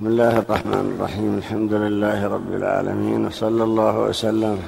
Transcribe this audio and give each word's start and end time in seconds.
بسم 0.00 0.08
الله 0.08 0.38
الرحمن 0.38 0.96
الرحيم. 0.96 1.38
الحمد 1.38 1.72
لله 1.72 2.28
رب 2.28 2.52
العالمين 2.52 3.26
وصلى 3.26 3.64
الله 3.64 3.98
وسلم 3.98 4.58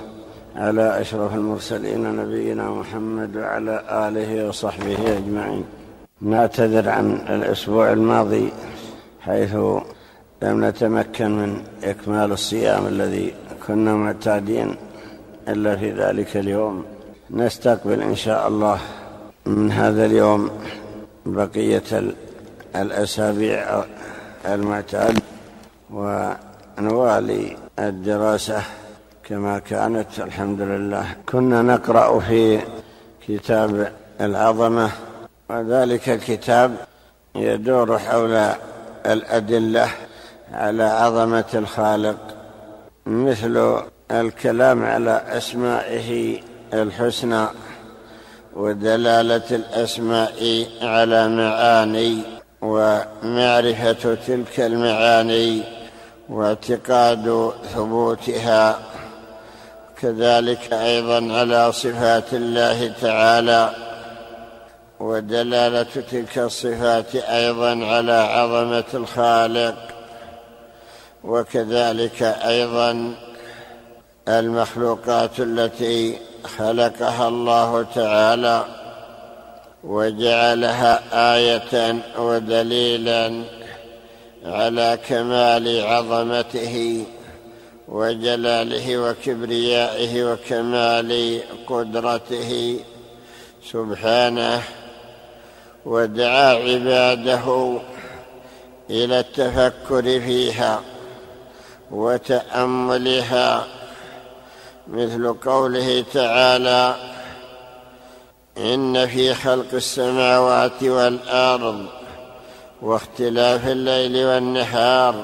على 0.57 1.01
أشرف 1.01 1.35
المرسلين 1.35 2.17
نبينا 2.17 2.71
محمد 2.71 3.37
وعلى 3.37 3.85
آله 4.09 4.49
وصحبه 4.49 5.19
أجمعين. 5.19 5.65
نعتذر 6.21 6.89
عن 6.89 7.15
الأسبوع 7.15 7.93
الماضي 7.93 8.53
حيث 9.21 9.55
لم 10.43 10.65
نتمكن 10.65 11.31
من 11.31 11.63
إكمال 11.85 12.33
الصيام 12.33 12.87
الذي 12.87 13.35
كنا 13.67 13.95
معتادين 13.95 14.77
إلا 15.49 15.77
في 15.77 15.91
ذلك 15.93 16.37
اليوم. 16.37 16.85
نستقبل 17.31 18.03
إن 18.03 18.17
شاء 18.17 18.49
الله 18.49 18.79
من 19.47 19.73
هذا 19.73 20.07
اليوم 20.07 20.51
بقية 21.27 21.91
الأسابيع 22.77 23.85
المعتاد 24.47 25.19
ونوالي 25.91 27.57
الدراسة 27.79 28.63
كما 29.25 29.59
كانت 29.59 30.07
الحمد 30.19 30.61
لله. 30.61 31.07
كنا 31.29 31.63
نقرأ 31.63 32.21
في 32.21 32.61
كتاب 33.29 33.93
العظمة 34.21 34.91
وذلك 35.51 36.09
الكتاب 36.09 36.77
يدور 37.35 37.99
حول 37.99 38.49
الأدلة 39.07 39.89
على 40.53 40.83
عظمة 40.85 41.45
الخالق 41.55 42.17
مثل 43.07 43.83
الكلام 44.11 44.85
على 44.85 45.23
أسمائه 45.29 46.41
الحسنى 46.75 47.47
ودلالة 48.57 49.43
الأسماء 49.51 50.67
على 50.83 51.29
معاني 51.29 52.23
ومعرفة 52.63 54.15
تلك 54.27 54.61
المعاني 54.61 55.63
واعتقاد 56.29 57.53
ثبوتها 57.75 58.79
كذلك 60.01 60.73
أيضا 60.73 61.33
على 61.39 61.73
صفات 61.73 62.35
الله 62.35 62.93
تعالى 63.01 63.71
ودلالة 65.01 65.83
تلك 66.11 66.39
الصفات 66.39 67.17
أيضا 67.17 67.87
على 67.87 68.13
عظمة 68.13 68.85
الخالق 68.95 69.75
وكذلك 71.25 72.23
أيضا 72.23 73.15
المخلوقات 74.29 75.41
التي 75.41 76.19
خلقها 76.59 77.29
الله 77.29 77.87
تعالى. 77.95 78.82
وجعلها 79.85 81.03
آية 81.37 81.97
ودليلا 82.19 83.43
على 84.45 84.99
كمال 85.09 85.85
عظمته 85.87 87.05
وجلاله 87.89 88.99
وكبريائه 88.99 90.25
وكمال 90.25 91.41
قدرته. 91.67 92.81
سبحانه 93.73 94.63
ودعا 95.87 96.55
عباده 96.55 97.79
إلى 98.91 99.21
التفكر 99.21 100.03
فيها 100.03 100.81
وتأملها 101.91 103.67
مثل 104.89 105.35
قوله 105.35 106.05
تعالى 106.15 106.95
إن 108.59 109.07
في 109.07 109.35
خلق 109.35 109.75
السماوات 109.75 110.83
والأرض 110.83 111.87
واختلاف 112.83 113.69
الليل 113.69 114.27
والنهار 114.27 115.15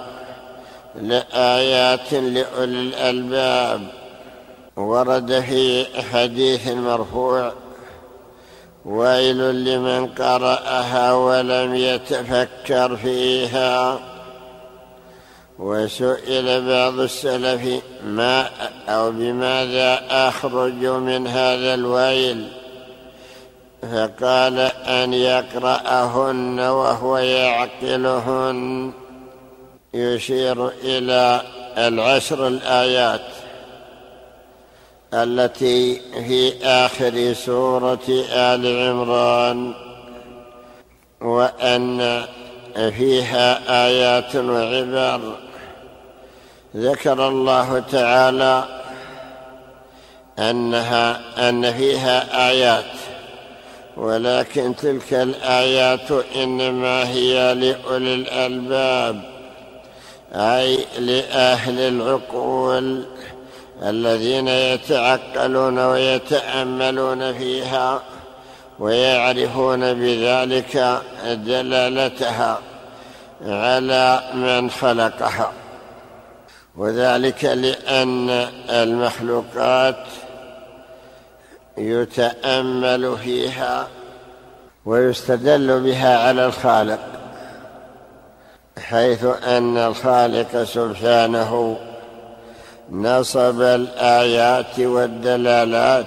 لآيات 0.95 2.13
لأولي 2.13 2.65
الألباب 2.65 3.81
ورد 4.77 5.41
في 5.41 5.87
حديث 6.13 6.69
مرفوع 6.69 7.53
ويل 8.85 9.65
لمن 9.65 10.07
قرأها 10.07 11.13
ولم 11.13 11.75
يتفكر 11.75 12.97
فيها 12.97 13.99
وسئل 15.59 16.69
بعض 16.69 17.01
السلف 17.01 17.83
ما 18.05 18.51
أو 18.89 19.11
بماذا 19.11 20.01
أخرج 20.11 20.87
من 20.87 21.27
هذا 21.27 21.75
الويل 21.75 22.58
فقال 23.83 24.59
أن 24.87 25.15
يقرأهن 25.15 26.61
وهو 26.61 27.19
يعقلهن. 27.19 28.93
يشير 29.95 30.69
إلى 30.69 31.43
العشر 31.79 32.47
الآيات 32.47 33.27
التي 35.15 36.01
في 36.01 36.65
آخر 36.65 37.33
سورة 37.33 38.25
آل 38.31 38.89
عمران 38.89 39.75
وأن 41.21 42.25
فيها 42.75 43.47
آيات 43.87 44.37
وعبر. 44.37 45.21
ذكر 46.77 47.29
الله 47.29 47.79
تعالى 47.79 48.65
أنها 50.39 51.21
أن 51.49 51.73
فيها 51.73 52.49
آيات 52.51 52.85
ولكن 53.99 54.77
تلك 54.77 55.15
الآيات 55.15 56.11
إنما 56.37 57.09
هي 57.09 57.55
لأولي 57.55 58.15
الألباب 58.15 59.23
أي 60.33 60.79
لأهل 60.99 61.81
العقول 61.81 63.05
الذين 63.83 64.49
يتعقلون 64.49 65.79
ويتأملون 65.79 67.33
فيها 67.39 68.03
ويعرفون 68.79 69.95
بذلك 69.95 71.01
دلالتها 71.25 72.59
على 73.43 74.23
من 74.35 74.71
خلقها. 74.71 75.53
وذلك 76.77 77.45
لأن 77.45 78.31
المخلوقات 78.71 79.97
يتأمل 81.79 83.17
فيها 83.25 83.89
ويستدل 84.87 85.81
بها 85.81 86.29
على 86.29 86.47
الخالق 86.47 86.99
حيث 88.79 89.25
أن 89.25 89.77
الخالق 89.77 90.63
سبحانه 90.63 91.79
نصب 92.91 93.61
الآيات 93.61 94.81
والدلالات 94.81 96.07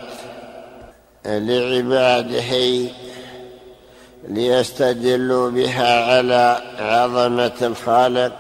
لعباده 1.26 2.90
ليستدلوا 4.28 5.50
بها 5.50 6.16
على 6.16 6.62
عظمة 6.80 7.52
الخالق 7.62 8.34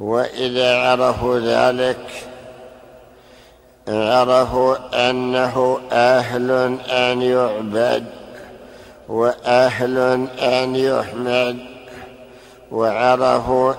وإذا 0.00 0.76
عرفوا 0.76 1.38
ذلك 1.38 1.98
عرفوا 3.88 5.10
أنه 5.10 5.78
أهل 5.92 6.50
أن 6.90 7.22
يعبد 7.22 8.04
وأهل 9.08 9.98
أن 10.38 10.76
يحمد 10.76 11.56
وعرفوا 12.70 13.74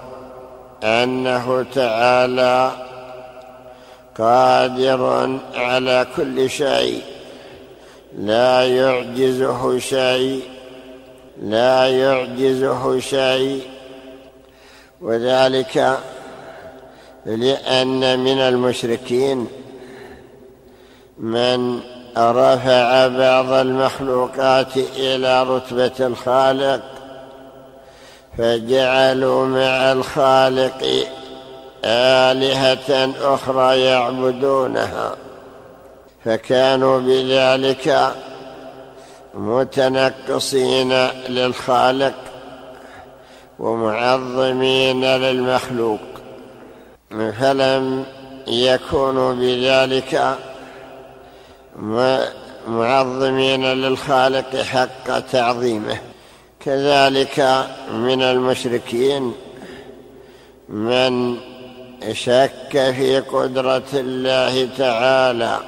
أنه 0.84 1.66
تعالى 1.74 2.72
قادر 4.18 5.40
على 5.56 6.08
كل 6.16 6.50
شيء 6.50 7.02
لا 8.18 8.68
يعجزه 8.68 9.80
شيء 9.80 10.42
لا 11.42 11.88
يعجزه 11.88 13.00
شيء. 13.00 13.62
وذلك 15.02 16.00
لأن 17.26 18.20
من 18.20 18.40
المشركين 18.40 19.48
من 21.20 21.80
رفع 22.18 23.08
بعض 23.08 23.52
المخلوقات 23.52 24.78
إلى 24.78 25.44
رتبة 25.44 26.08
الخالق 26.08 26.82
فجعلوا 28.38 29.46
مع 29.46 29.92
الخالق 29.92 31.08
آلهة 31.86 33.14
أخرى 33.34 33.82
يعبدونها. 33.82 35.16
فكانوا 36.26 37.00
بذلك 37.00 38.14
متنقصين 39.34 40.94
للخالق 41.30 42.14
ومعظمين 43.60 45.06
للمخلوق. 45.06 46.00
فلم 47.12 48.06
يكونوا 48.48 49.34
بذلك 49.34 50.38
معظمين 52.68 53.66
للخالق 53.66 54.56
حق 54.56 55.20
تعظيمه. 55.20 55.98
كذلك 56.66 57.66
من 57.94 58.22
المشركين 58.22 59.34
من 60.70 61.38
شك 62.12 62.72
في 62.72 63.20
قدرة 63.20 63.84
الله 63.94 64.70
تعالى 64.78 65.60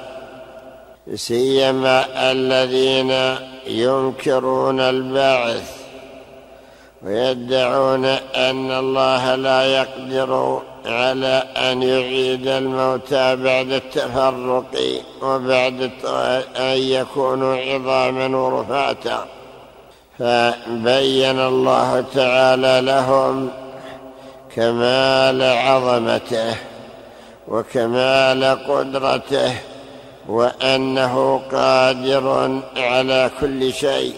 سيما 1.14 2.30
الذين 2.32 3.36
ينكرون 3.66 4.80
البعث 4.80 5.70
ويدعون 7.02 8.04
أن 8.34 8.70
الله 8.70 9.34
لا 9.34 9.64
يقدر 9.64 10.62
على 10.86 11.44
أن 11.56 11.82
يعيد 11.82 12.46
الموتى 12.46 13.36
بعد 13.36 13.70
التفرق 13.72 15.02
وبعد 15.22 15.90
أن 16.56 16.76
يكونوا 16.76 17.56
عظاما 17.56 18.36
ورفاتا. 18.36 19.26
فبين 20.18 21.40
الله 21.40 22.04
تعالى 22.14 22.80
لهم 22.80 23.50
كمال 24.56 25.42
عظمته 25.42 26.54
وكمال 27.48 28.44
قدرته 28.44 29.54
وأنه 30.28 31.42
قادر 31.52 32.60
على 32.76 33.30
كل 33.40 33.72
شيء 33.72 34.14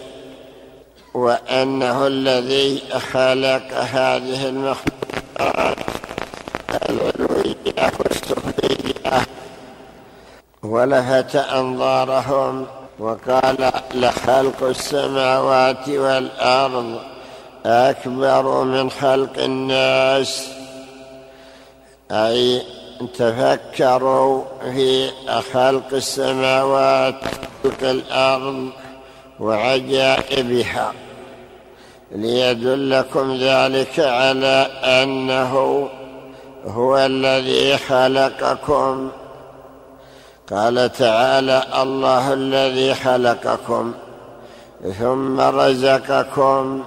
وأنه 1.13 2.07
الذي 2.07 2.81
خلق 3.13 3.73
هذه 3.73 4.49
المخلوقات. 4.49 5.92
ولفت 10.63 11.35
أنظارهم 11.35 12.65
وقال 12.99 13.71
لخلق 13.93 14.63
السماوات 14.63 15.89
والأرض 15.89 16.99
أكبر 17.65 18.63
من 18.63 18.89
خلق 18.89 19.37
الناس. 19.37 20.49
أي 22.11 22.61
تفكروا 23.13 24.43
في 24.73 25.09
خلق 25.53 25.93
السماوات 25.93 27.15
خلق 27.63 27.89
الأرض 27.89 28.69
وعجائبها. 29.39 30.93
ليدلكم 32.11 33.33
ذلك 33.33 33.99
على 33.99 34.67
أنه 34.83 35.89
هو 36.65 36.97
الذي 36.97 37.77
خلقكم 37.77 39.11
قال 40.51 40.91
تعالى 40.91 41.63
الله 41.81 42.33
الذي 42.33 42.93
خلقكم 42.93 43.93
ثم 44.99 45.39
رزقكم 45.39 46.83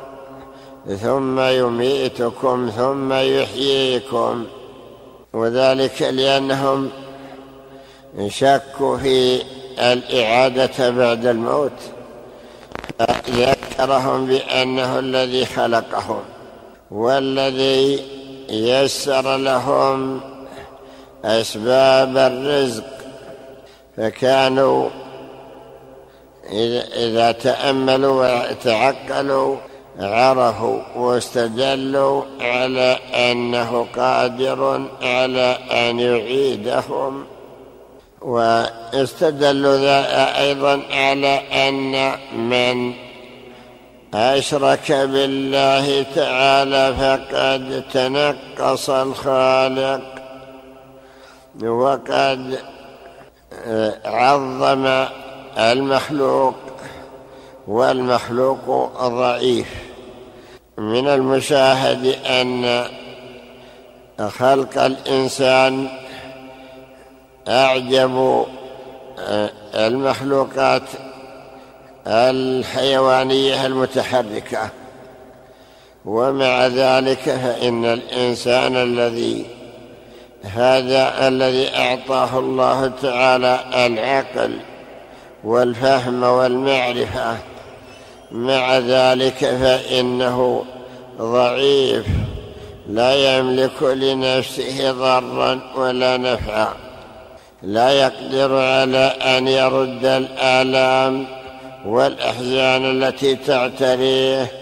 ثم 1.03 1.41
يميتكم 1.41 2.71
ثم 2.77 3.13
يحييكم 3.13 4.45
وذلك 5.33 6.03
لأنهم 6.03 6.91
شكوا 8.29 8.97
في 8.97 9.43
الإعادة 9.79 10.91
بعد 10.91 11.27
الموت 11.27 11.73
ذكرهم 13.31 14.27
بأنه 14.27 14.99
الذي 14.99 15.47
خلقهم 15.47 16.21
والذي 16.91 18.01
يسر 18.49 19.37
لهم 19.37 20.21
أسباب 21.25 22.17
الرزق 22.17 22.96
فكانوا 23.97 24.89
اذا 26.97 27.33
تأملوا 27.33 28.51
وتعقلوا 28.51 29.57
عرفوا 29.99 30.81
واستدلوا 30.97 32.23
على 32.41 32.99
أنه 33.15 33.87
قادر 33.97 34.89
على 35.03 35.59
أن 35.71 36.01
يعيدهم 36.01 37.25
واستدلوا 38.23 39.79
أيضا 40.41 40.83
على 40.91 41.41
أن 41.69 42.13
من 42.39 42.95
أشرك 44.15 44.93
بالله 44.93 46.07
تعالى 46.15 46.95
فقد 46.99 47.85
تنقص 47.93 48.91
الخالق 48.91 50.03
وقد 51.65 52.59
عظم 54.05 55.07
المخلوق 55.59 56.55
والمخلوق 57.69 58.91
ضعيف. 59.09 59.67
من 60.79 61.09
المشاهد 61.09 62.07
أن 62.27 62.85
خلق 64.29 64.83
الإنسان 64.83 65.89
أعجب 67.49 68.45
آه، 69.19 69.51
المخلوقات 69.75 70.83
الحيوانية 72.07 73.67
المتحركة. 73.67 74.71
ومع 76.07 76.67
ذلك 76.67 77.19
فإن 77.19 77.85
الإنسان 77.85 78.77
الذي 78.77 79.56
هذا 80.55 81.29
الذي 81.29 81.77
أعطاه 81.77 82.39
الله 82.39 82.93
تعالى 83.03 83.61
العقل 83.87 84.59
والفهم 85.45 86.23
والمعرفة. 86.23 87.37
مع 88.31 88.79
ذلك 88.79 89.39
فإنه 89.39 90.65
ضعيف 91.19 92.07
لا 92.89 93.39
يملك 93.39 93.83
لنفسه 93.83 94.93
ضرا 94.93 95.61
ولا 95.77 96.17
نفعا. 96.17 96.69
لا 97.63 97.91
يقدر 97.91 98.57
على 98.57 99.07
أن 99.07 99.49
يرد 99.49 100.05
الآلام 100.05 101.27
والأحزان 101.87 102.85
التي 102.85 103.35
تعتريه. 103.35 104.53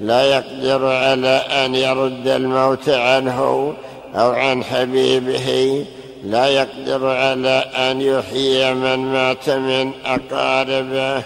لا 0.00 0.22
يقدر 0.22 0.86
على 0.86 1.42
أن 1.64 1.74
يرد 1.74 2.28
الموت 2.28 2.88
عنه 2.88 3.72
أو 4.14 4.30
عن 4.30 4.64
حبيبه 4.64 5.84
لا 6.24 6.46
يقدر 6.46 7.06
على 7.06 7.64
أن 7.76 8.00
يحيي 8.00 8.74
من 8.74 8.98
مات 8.98 9.50
من 9.50 9.92
أقاربه 10.04 11.22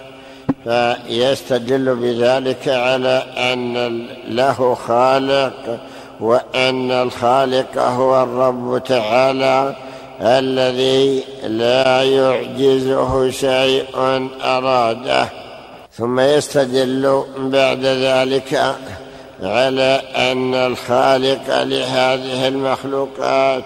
فيستدل 0.65 1.95
بذلك 1.95 2.69
على 2.69 3.25
أن 3.37 4.07
له 4.29 4.75
خالق 4.75 5.79
وأن 6.21 6.91
الخالق 6.91 7.79
هو 7.79 8.23
الرب 8.23 8.83
تعالى 8.85 9.77
الذي 10.21 11.23
لا 11.47 12.03
يعجزه 12.03 13.31
شيء 13.31 13.85
أراده. 14.45 15.29
ثم 15.93 16.21
يستدل 16.21 17.25
بعد 17.39 17.85
ذلك 17.85 18.77
على 19.43 20.03
أن 20.17 20.55
الخالق 20.55 21.63
لهذه 21.63 22.49
المخلوقات 22.49 23.65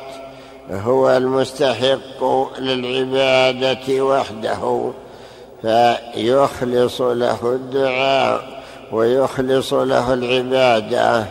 هو 0.71 1.11
المستحق 1.11 2.25
للعبادة 2.59 4.05
وحده 4.05 4.93
فيخلص 5.63 7.01
له 7.01 7.39
الدعاء 7.43 8.41
ويخلص 8.93 9.73
له 9.73 10.15
العبادة 10.15 11.25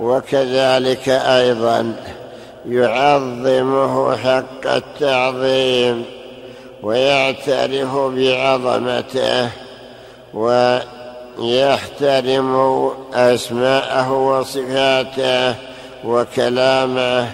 وكذلك 0.00 1.08
أيضا 1.08 1.94
يعظمه 2.68 4.16
حق 4.16 4.66
التعظيم 4.66 6.04
ويعترف 6.82 7.96
بعظمته 7.96 9.50
ويحترم 11.38 12.90
أسماءه 13.14 14.12
وصفاته 14.12 15.54
وكلامه 16.04 17.30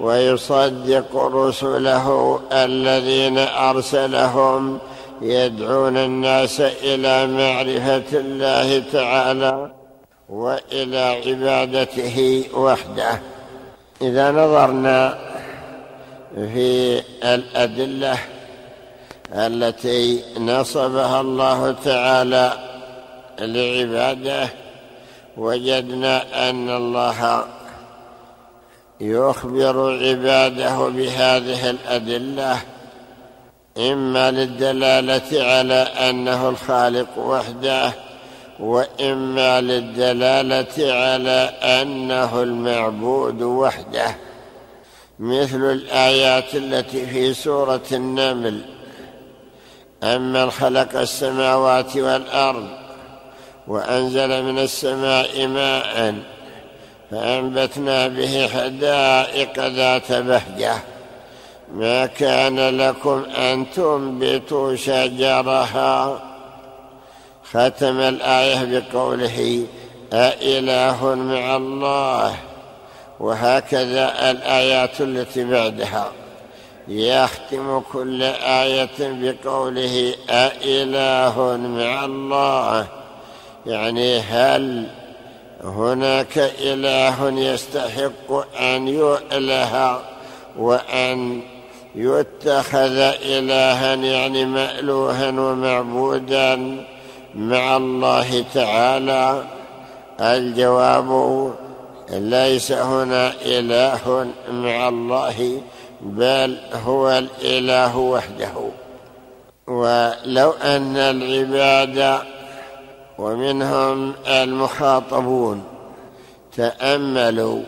ويصدق 0.00 1.16
رسله 1.16 2.40
الذين 2.52 3.38
أرسلهم 3.38 4.78
يدعون 5.22 5.96
الناس 5.96 6.60
إلى 6.60 7.26
معرفة 7.26 8.18
الله 8.18 8.82
تعالى 8.92 9.70
وإلى 10.28 11.20
عبادته 11.26 12.44
وحده. 12.54 13.20
إذا 14.02 14.30
نظرنا 14.30 15.18
في 16.34 17.02
الأدلة 17.24 18.18
التي 19.34 20.22
نصبها 20.38 21.20
الله 21.20 21.76
تعالى 21.84 22.69
لعباده 23.40 24.48
وجدنا 25.36 26.50
أن 26.50 26.70
الله 26.70 27.44
يخبر 29.00 29.98
عباده 30.04 30.88
بهذه 30.88 31.70
الأدلة 31.70 32.58
إما 33.78 34.30
للدلالة 34.30 35.44
على 35.44 35.74
أنه 35.74 36.48
الخالق 36.48 37.18
وحده 37.18 37.92
وإما 38.60 39.60
للدلالة 39.60 40.92
على 40.92 41.52
أنه 41.62 42.42
المعبود 42.42 43.42
وحده. 43.42 44.16
مثل 45.18 45.72
الآيات 45.72 46.54
التي 46.54 47.06
في 47.06 47.34
سورة 47.34 47.82
النمل 47.92 48.60
أمن 50.02 50.50
خلق 50.50 50.96
السماوات 50.96 51.96
والأرض 51.96 52.79
وأنزل 53.70 54.42
من 54.42 54.58
السماء 54.58 55.46
ماء 55.46 56.14
فأنبتنا 57.10 58.08
به 58.08 58.48
حدائق 58.48 59.66
ذات 59.66 60.12
بهجة. 60.12 60.74
ما 61.74 62.06
كان 62.06 62.78
لكم 62.78 63.24
أن 63.38 63.66
تنبتوا 63.70 64.76
شجرها؟ 64.76 66.20
ختم 67.52 68.00
الآية 68.00 68.80
بقوله 68.80 69.66
أإله 70.12 71.14
مع 71.14 71.56
الله. 71.56 72.36
وهكذا 73.20 74.30
الآيات 74.30 75.00
التي 75.00 75.44
بعدها. 75.44 76.12
يختم 76.88 77.82
كل 77.92 78.22
آية 78.62 78.98
بقوله 79.00 80.14
أإله 80.30 81.56
مع 81.56 82.04
الله. 82.04 82.99
يعني 83.66 84.18
هل 84.18 84.86
هناك 85.64 86.38
إله 86.38 87.40
يستحق 87.40 88.56
أن 88.60 88.88
يؤله 88.88 90.00
وأن 90.58 91.40
يتخذ 91.94 92.98
إلها 93.22 93.94
يعني 93.94 94.44
مألوها 94.44 95.28
ومعبودا 95.28 96.84
مع 97.34 97.76
الله 97.76 98.44
تعالى؟ 98.54 99.44
الجواب 100.20 101.52
ليس 102.10 102.72
هنا 102.72 103.32
إله 103.44 104.26
مع 104.52 104.88
الله 104.88 105.60
بل 106.00 106.58
هو 106.86 107.10
الإله 107.10 107.96
وحده. 107.96 108.52
ولو 109.66 110.50
أن 110.50 110.96
العباد 110.96 112.20
ومنهم 113.20 114.14
المخاطبون. 114.26 115.64
تأملوا 116.56 117.62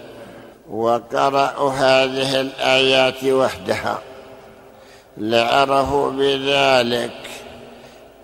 وقرأوا 0.70 1.70
هذه 1.70 2.40
الآيات 2.40 3.24
وحدها. 3.24 3.98
لعرفوا 5.18 6.10
بذلك 6.10 7.20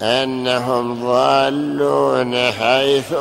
أنهم 0.03 1.07
ضالون 1.07 2.51
حيث 2.51 3.15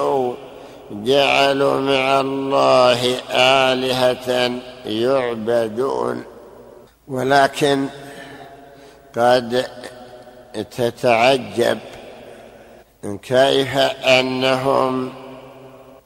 جعلوا 0.91 1.81
مع 1.81 2.19
الله 2.19 3.15
آلهة 3.31 4.51
يعبدون. 4.85 6.23
ولكن 7.07 7.87
قد 9.17 9.65
تتعجب 10.77 11.79
كيف 13.04 13.77
أنهم 14.04 15.13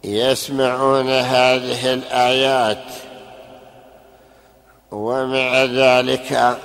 يسمعون 0.04 1.10
هذه 1.10 1.94
الآيات؟ 1.94 2.84
ومع 4.92 5.64
ذلك 5.64 6.58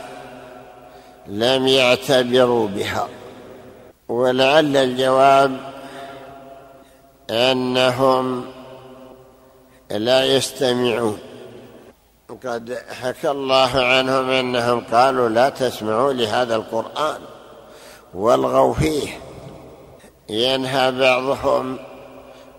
لم 1.26 1.66
يعتبروا 1.66 2.68
بها. 2.68 3.08
ولعل 4.08 4.76
الجواب 4.76 5.56
أنهم 7.30 8.44
لا 9.90 10.24
يستمعون. 10.24 11.18
قد 12.44 12.78
حكى 13.00 13.30
الله 13.30 13.84
عنهم 13.84 14.30
أنهم 14.30 14.84
قالوا 14.92 15.28
لا 15.28 15.48
تسمعوا 15.48 16.12
لهذا 16.12 16.56
القرآن. 16.56 17.20
والغوا 18.14 18.74
فيه. 18.74 19.25
ينهى 20.28 20.92
بعضهم 20.92 21.78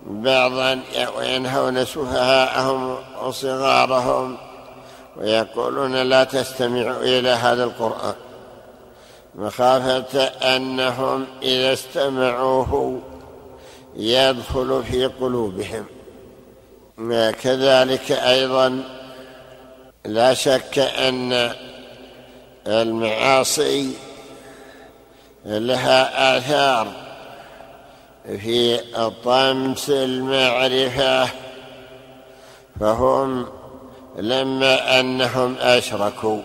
بعضا 0.06 0.82
وينهون 1.18 1.86
سفهاءهم 1.86 2.98
وصغارهم 3.24 4.38
ويقولون 5.18 5.96
لا 5.96 6.24
تستمعوا 6.24 7.04
إلى 7.04 7.30
هذا 7.30 7.64
القرآن. 7.64 8.16
مخافة 9.36 10.24
أنهم 10.24 11.26
إذا 11.44 11.74
استمعوه 11.74 13.02
يدخل 13.96 14.84
في 14.84 15.06
قلوبهم. 15.06 15.86
كذلك 17.42 18.12
أيضا 18.12 18.84
لا 20.06 20.34
شك 20.34 20.80
أن 20.80 21.52
المعاصي 22.68 23.92
لها 25.46 26.38
آثار. 26.38 27.07
في 28.28 28.78
طمس 29.24 29.90
المعرفة 29.90 31.30
فهم 32.80 33.48
لما 34.18 35.00
أنهم 35.00 35.56
أشركوا. 35.60 36.42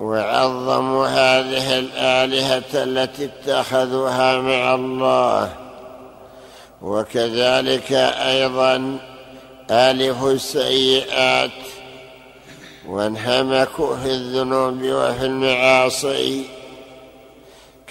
وعظموا 0.00 1.06
هذه 1.06 1.78
الآلهة 1.78 2.62
التي 2.74 3.24
اتخذوها 3.24 4.38
مع 4.38 4.74
الله. 4.74 5.52
وكذلك 6.82 7.92
أيضا 7.92 8.98
الف 9.70 10.24
السيئات. 10.24 11.50
وانهمكوا 12.88 13.96
في 13.96 14.08
الذنوب 14.08 14.82
وفي 14.82 15.26
المعاصي. 15.26 16.44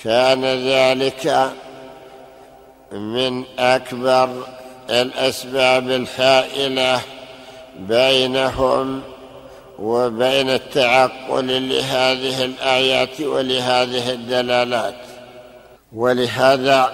كان 0.04 0.46
ذلك 0.46 1.54
من 2.94 3.44
أكبر 3.60 4.30
الأسباب 4.90 5.90
الحائله 5.90 7.02
بينهم 7.80 9.02
وبين 9.80 10.50
التعقل 10.50 11.70
لهذه 11.70 12.46
الآيات 12.46 13.22
ولهذه 13.22 14.12
الدلالات. 14.12 14.96
ولهذا 15.94 16.94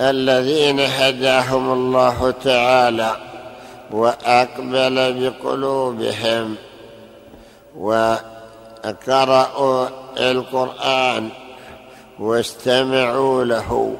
الذين 0.00 0.80
هداهم 0.80 1.72
الله 1.72 2.34
تعالى 2.44 3.16
وأقبل 3.90 5.20
بقلوبهم 5.20 6.56
وقرأوا 7.78 9.88
القرآن 10.18 11.28
واستمعوا 12.18 13.44
له 13.44 13.96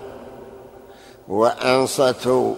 وأنصتوا 1.28 2.54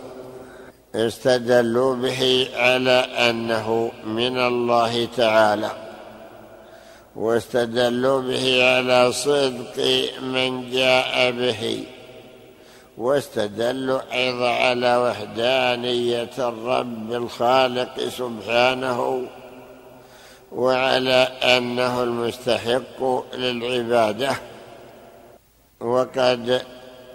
استدلوا 0.95 1.95
به 1.95 2.49
على 2.55 3.07
أنه 3.31 3.93
من 4.05 4.39
الله 4.39 5.09
تعالى. 5.17 5.71
واستدلوا 7.17 8.21
به 8.21 8.65
على 8.65 9.13
صدق 9.13 10.09
من 10.23 10.71
جاء 10.71 11.31
به. 11.31 11.85
واستدلوا 12.99 14.01
أيضا 14.13 14.51
على 14.51 14.97
وحدانية 14.97 16.31
الرب 16.39 17.13
الخالق 17.13 18.09
سبحانه 18.09 19.23
وعلى 20.53 21.29
أنه 21.43 22.03
المستحق 22.03 23.25
للعبادة. 23.35 24.31
وقد 25.81 26.63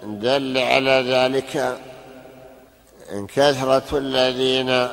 دل 0.02 0.58
على 0.58 1.04
ذلك 1.08 1.78
كثرة 3.34 3.98
الذين 3.98 4.88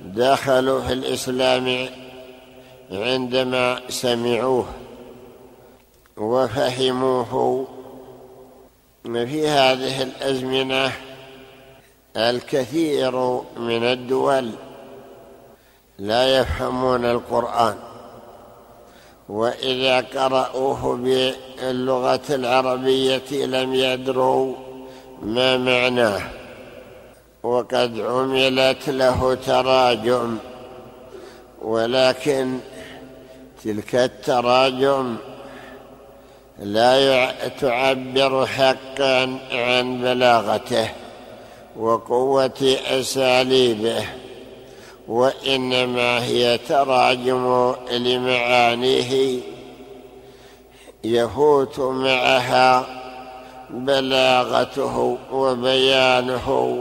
دخلوا 0.00 0.80
في 0.80 0.92
الإسلام 0.92 1.88
عندما 2.92 3.80
سمعوه 3.88 4.66
وفهموه 6.16 7.66
في 9.04 9.48
هذه 9.48 10.02
الأزمنة 10.02 10.92
الكثير 12.16 13.16
من 13.56 13.84
الدول 13.84 14.50
لا 15.98 16.38
يفهمون 16.40 17.04
القرآن. 17.04 17.89
وإذا 19.30 20.00
قرأوه 20.00 20.96
باللغة 20.96 22.20
العربية 22.30 23.46
لم 23.46 23.74
يدروا 23.74 24.54
ما 25.22 25.56
معناه 25.56 26.22
وقد 27.42 28.00
عملت 28.00 28.88
له 28.90 29.34
تراجم. 29.34 30.38
ولكن 31.62 32.58
تلك 33.64 33.94
التراجم 33.94 35.16
لا 36.58 37.30
تعبر 37.48 38.46
حقا 38.46 39.38
عن 39.52 40.00
بلاغته 40.02 40.88
وقوة 41.76 42.76
أساليبه. 42.86 44.04
وإنما 45.10 46.24
هي 46.24 46.58
تراجم 46.58 47.74
لمعانيه. 47.92 49.40
يفوت 51.04 51.80
معها 51.80 52.86
بلاغته 53.70 55.18
وبيانه 55.32 56.78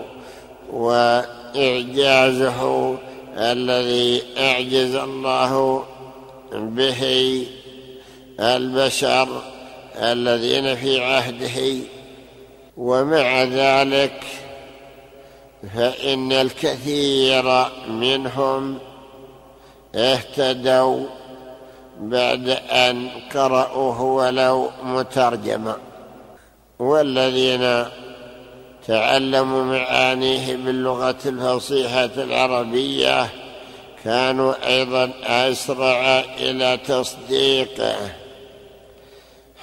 وإعجازه 0.73 2.59
الذي 3.37 4.21
أعجز 4.37 4.95
الله 4.95 5.83
به 6.53 7.43
البشر 8.39 9.27
الذين 9.95 10.75
في 10.75 11.03
عهده. 11.03 11.77
ومع 12.77 13.43
ذلك 13.43 14.23
فإن 15.75 16.31
الكثير 16.31 17.65
منهم 17.87 18.77
اهتدوا 19.95 21.05
بعد 21.99 22.49
أن 22.71 23.09
قرأوه 23.33 24.01
ولو 24.01 24.69
مترجما. 24.83 25.77
والذين 26.79 27.85
تعلموا 28.87 29.63
معانيه 29.63 30.55
باللغة 30.55 31.15
الفصيحة 31.25 32.09
العربية 32.17 33.27
كانوا 34.03 34.67
أيضا 34.67 35.11
أسرع 35.23 36.23
إلى 36.37 36.77
تصديقه 36.77 37.95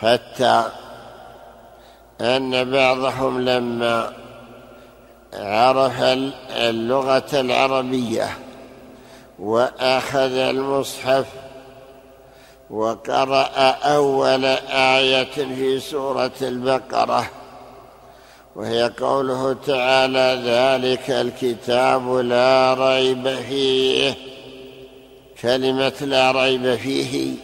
حتى 0.00 0.64
أن 2.20 2.70
بعضهم 2.70 3.40
لما 3.40 4.12
عرف 5.36 6.02
اللغة 6.50 7.40
العربية 7.40 8.28
وأخذ 9.38 10.32
المصحف 10.32 11.26
وقرأ 12.70 13.70
أول 13.70 14.44
آية 14.70 15.34
في 15.34 15.80
سورة 15.80 16.32
البقرة 16.42 17.30
وهي 18.56 18.92
قوله 19.00 19.56
تعالى 19.66 20.42
ذلك 20.44 21.10
الكتاب 21.10 22.14
لا 22.14 22.74
ريب 22.74 23.28
فيه 23.28 24.14
كلمة 25.42 25.92
لا 26.00 26.30
ريب 26.32 26.74
فيه 26.74 27.34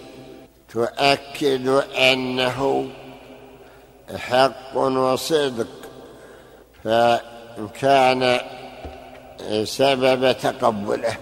تؤكد 0.73 1.69
أنه 1.99 2.89
حق 4.17 4.77
وصدق 4.77 5.67
فكان 7.57 8.41
سبب 9.65 10.33
تقبله. 10.33 11.17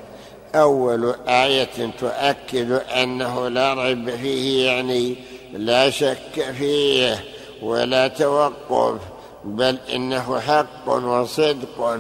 أول 0.54 1.14
آية 1.28 1.90
تؤكد 2.00 2.72
أنه 2.72 3.48
لا 3.48 3.74
ريب 3.74 4.10
فيه 4.10 4.66
يعني 4.66 5.16
لا 5.52 5.90
شك 5.90 6.52
فيه 6.58 7.24
ولا 7.62 8.08
توقف 8.08 9.00
بل 9.44 9.78
إنه 9.94 10.40
حق 10.40 10.88
وصدق. 10.88 11.98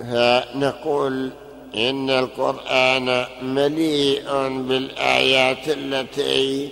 فنقول 0.00 1.30
إن 1.74 2.10
القرآن 2.10 3.26
مليء 3.42 4.24
بالآيات 4.48 5.68
التي 5.68 6.68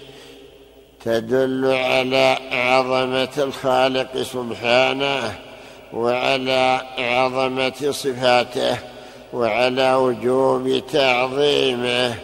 تدل 1.05 1.65
على 1.75 2.39
عظمة 2.53 3.45
الخالق 3.45 4.23
سبحانه. 4.23 5.39
وعلى 5.93 6.81
عظمة 6.99 7.91
صفاته 7.91 8.79
وعلى 9.33 9.95
وجوب 9.95 10.83
تعظيمه 10.93 12.15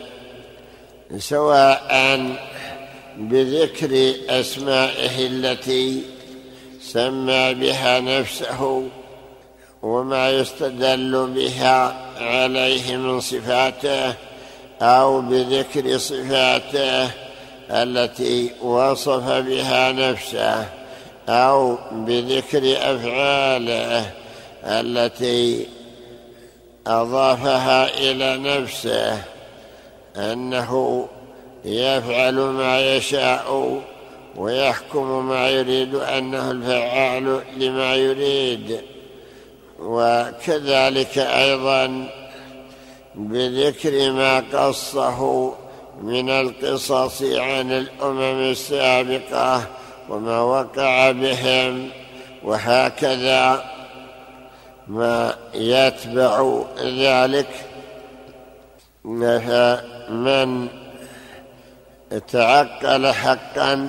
سواء 1.19 2.21
بذكر 3.17 4.15
أسمائه 4.29 5.27
التي 5.27 6.03
سمى 6.81 7.55
بها 7.55 8.01
نفسه 8.01 8.89
وما 9.83 10.31
يستدل 10.31 11.27
بها 11.35 11.97
عليه 12.21 12.97
من 12.97 13.21
صفاته 13.21 14.15
أو 14.83 15.21
بذكر 15.21 15.99
صفاته 15.99 17.11
التي 17.71 18.51
وصف 18.63 19.29
بها 19.29 19.93
نفسه. 19.93 20.82
أو 21.29 21.79
بذكر 21.93 22.63
أفعاله 22.77 24.11
التي 24.65 25.67
أضافها 26.87 27.99
إلى 27.99 28.37
نفسه 28.37 29.23
أنه 30.17 31.09
يفعل 31.65 32.35
ما 32.35 32.97
يشاء 32.97 33.81
ويحكم 34.37 35.29
ما 35.29 35.51
يريد 35.51 35.95
أنه 35.95 36.51
الفعال 36.51 37.41
لما 37.57 37.95
يريد. 37.95 38.81
وكذلك 39.79 41.19
أيضا 41.19 42.09
بذكر 43.15 44.13
ما 44.13 44.41
قصه 44.53 45.53
من 46.03 46.31
القصص 46.31 47.23
عن 47.23 47.73
الأمم 47.73 48.51
السابقة 48.51 49.67
وما 50.09 50.41
وقع 50.41 51.11
بهم 51.11 51.91
وهكذا 52.45 53.65
ما 54.89 55.35
يتبع 55.55 56.63
ذلك 56.79 57.49
من 60.09 60.69
تعقل 62.29 63.13
حقا. 63.13 63.89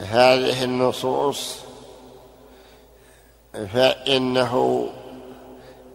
هذه 0.00 0.64
النصوص 0.64 1.58
فإنه 3.72 4.88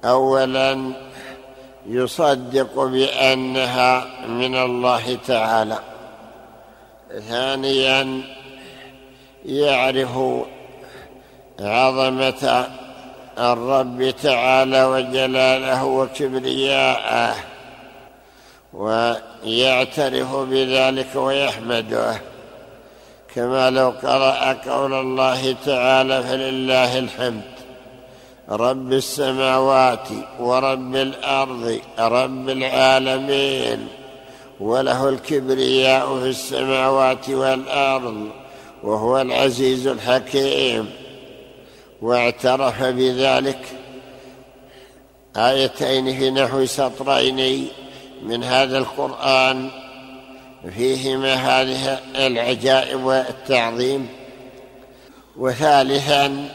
اولا 0.06 0.92
يصدق 1.86 2.84
بأنها 2.84 4.06
من 4.28 4.56
الله 4.56 5.18
تعالى. 5.28 5.80
ثانيا 7.30 8.22
يعرف 9.50 10.18
عظمة 11.60 12.68
الرب 13.40 14.14
تعالى 14.24 14.84
وجلاله 14.86 15.86
وكبرياءه 15.86 17.36
ويعترف 18.74 20.36
بذلك 20.36 21.16
ويحمده. 21.16 22.22
كما 23.36 23.70
لو 23.70 23.90
قرأ 23.90 24.54
قول 24.54 24.94
الله 24.94 25.56
تعالى 25.66 26.24
فلله 26.24 27.00
الحمد 27.00 27.42
رب 28.50 28.94
السماوات 28.94 30.08
ورب 30.40 30.96
الأرض 30.96 31.80
رب 32.00 32.50
العالمين 32.50 33.88
وله 34.60 35.10
الكبرياء 35.10 36.20
في 36.20 36.30
السماوات 36.30 37.30
والأرض 37.30 38.28
وهو 38.84 39.22
العزيز 39.22 39.88
الحكيم 39.88 40.90
واعترف 42.02 42.84
بذلك. 42.84 43.60
آيتين 45.38 46.18
في 46.20 46.32
نحو 46.32 46.66
سطرين 46.66 47.68
من 48.24 48.44
هذا 48.44 48.78
القرآن 48.78 49.70
فيهما 50.76 51.34
هذه 51.34 52.00
العجائب 52.16 53.04
والتعظيم. 53.04 54.08
وثالثا 55.38 56.50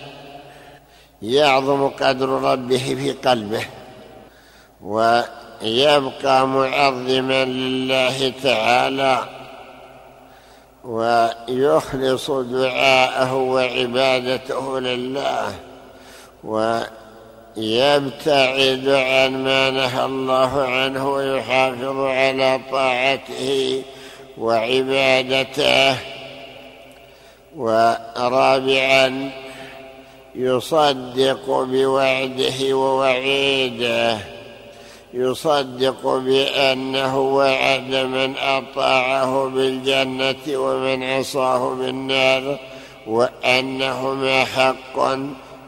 يعظم 1.22 1.88
قدر 1.88 2.28
ربه 2.28 2.78
في 2.78 3.12
قلبه 3.12 3.66
ويبقى 4.82 6.48
معظما 6.48 7.44
لله 7.44 8.32
تعالى. 8.42 9.43
ويخلص 10.84 12.30
دعاءه 12.30 13.34
وعبادته 13.34 14.80
لله 14.80 15.54
ويبتعد 17.56 18.88
عن 18.88 19.44
ما 19.44 19.70
نهى 19.70 20.04
الله 20.04 20.62
عنه 20.62 21.12
ويحافظ 21.12 21.98
على 21.98 22.60
طاعته 22.70 23.82
وعبادته. 24.38 25.96
ورابعا 27.56 29.30
يصدق 30.34 31.46
بوعده 31.46 32.74
ووعيده. 32.74 34.33
يصدق 35.14 36.16
بأنه 36.16 37.18
وعد 37.18 37.94
من 37.94 38.34
أطاعه 38.36 39.48
بالجنة 39.48 40.58
ومن 40.58 41.02
عصاه 41.02 41.74
بالنار 41.74 42.58
وانهما 43.06 44.44
حق 44.44 44.98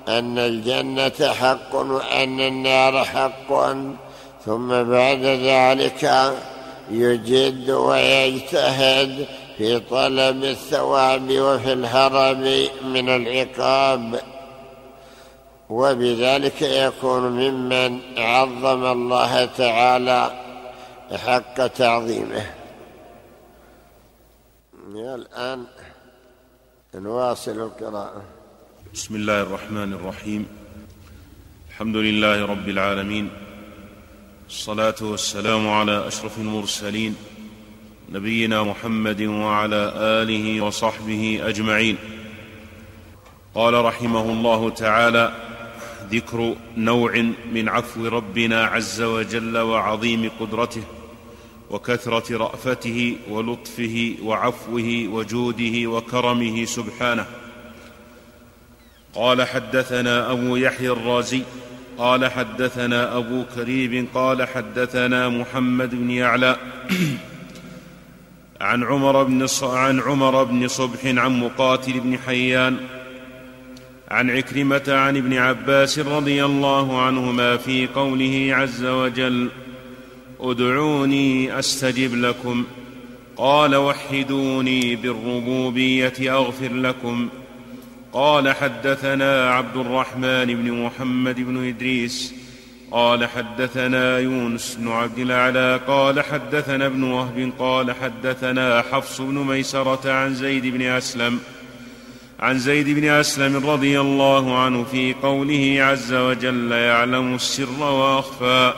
أن 0.09 0.38
الجنة 0.38 1.32
حق 1.32 1.74
وأن 1.74 2.40
النار 2.40 3.04
حق. 3.04 3.72
ثم 4.44 4.68
بعد 4.68 5.22
ذلك 5.24 6.32
يجد 6.90 7.70
ويجتهد 7.70 9.26
في 9.59 9.80
طلب 9.80 10.44
الثواب 10.44 11.30
وفي 11.30 11.72
الهرب 11.72 12.68
من 12.85 13.09
العقاب. 13.09 14.20
وبذلك 15.70 16.62
يكون 16.62 17.22
ممن 17.22 18.00
عظم 18.18 18.85
الله 18.85 19.44
تعالى 19.44 20.40
حق 21.12 21.66
تعظيمه. 21.66 22.55
الآن 24.96 25.64
نواصل 26.94 27.50
القراءة. 27.50 28.22
بسم 28.94 29.14
الله 29.14 29.42
الرحمن 29.42 29.92
الرحيم. 29.92 30.46
الحمد 31.70 31.96
لله 31.96 32.46
رب 32.46 32.68
العالمين. 32.68 33.31
الصلاة 34.48 34.94
والسلام 35.00 35.68
على 35.68 36.09
أشرف 36.09 36.38
المرسلين 36.38 37.16
نبينا 38.12 38.62
محمد 38.62 39.22
وعلى 39.22 39.92
آله 39.96 40.61
وصحبه 40.61 41.40
أجمعين. 41.42 41.96
قال 43.55 43.85
رحمه 43.85 44.20
الله 44.20 44.70
تعالى 44.70 45.33
ذكر 46.10 46.56
نوع 46.76 47.32
من 47.52 47.68
عفو 47.68 48.06
ربنا 48.08 48.64
عز 48.64 49.02
وجل 49.02 49.58
وعظيم 49.58 50.30
قدرته 50.40 50.82
وكثرة 51.70 52.36
رأفته 52.36 53.16
ولطفه 53.30 54.14
وعفوه 54.22 55.08
وجوده 55.08 55.86
وكرمه 55.90 56.64
سبحانه. 56.64 57.26
قال 59.14 59.42
حدثنا 59.42 60.32
أبو 60.32 60.56
يحيى 60.56 60.90
الرازي 60.90 61.42
قال 61.98 62.30
حدثنا 62.30 63.16
أبو 63.16 63.44
كريب 63.54 64.06
قال 64.14 64.48
حدثنا 64.48 65.28
محمد 65.28 65.90
بن 65.94 66.10
يعلى. 66.10 66.56
عن 68.60 68.84
عمر 68.84 69.22
بن 69.22 69.46
عن 69.62 70.00
عمر 70.00 70.44
بن 70.44 70.68
صبح 70.68 71.04
عن 71.04 71.40
مقاتل 71.40 72.00
بن 72.00 72.18
حيان 72.18 72.76
عن 74.10 74.30
عكرمة 74.30 74.82
عن 74.88 75.16
ابن 75.16 75.32
عباس 75.32 75.98
رضي 75.98 76.44
الله 76.44 77.02
عنهما 77.02 77.56
في 77.56 77.86
قوله 77.86 78.48
عز 78.50 78.84
وجل 78.84 79.48
أدعوني 80.40 81.58
أستجب 81.58 82.14
لكم. 82.14 82.64
قال 83.36 83.76
وحدوني 83.76 84.96
بالربوبية 84.96 86.12
أغفر 86.20 86.72
لكم. 86.72 87.28
قال 88.12 88.52
حدثنا 88.52 89.50
عبد 89.50 89.76
الرحمن 89.76 90.44
بن 90.44 90.72
محمد 90.72 91.40
بن 91.40 91.68
إدريس. 91.68 92.34
قال 92.90 93.26
حدثنا 93.26 94.18
يونس 94.18 94.78
بن 94.80 94.88
عبد 94.88 95.18
الأعلى. 95.18 95.80
قال 95.86 96.20
حدثنا 96.20 96.86
ابن 96.86 97.02
وهب. 97.02 97.52
قال 97.58 97.92
حدثنا 97.92 98.82
حفص 98.92 99.20
بن 99.20 99.34
ميسرة 99.34 100.12
عن 100.12 100.34
زيد 100.34 100.66
بن 100.66 100.82
أسلم. 100.82 101.40
عن 102.40 102.59
زيد 102.59 102.88
بن 102.88 103.09
أسلم 103.09 103.70
رضي 103.70 104.01
الله 104.01 104.59
عنه 104.59 104.85
في 104.85 105.14
قوله 105.22 105.77
عز 105.81 106.14
وجل 106.14 106.72
يعلم 106.72 107.35
السر 107.35 107.83
وأخفى. 107.83 108.72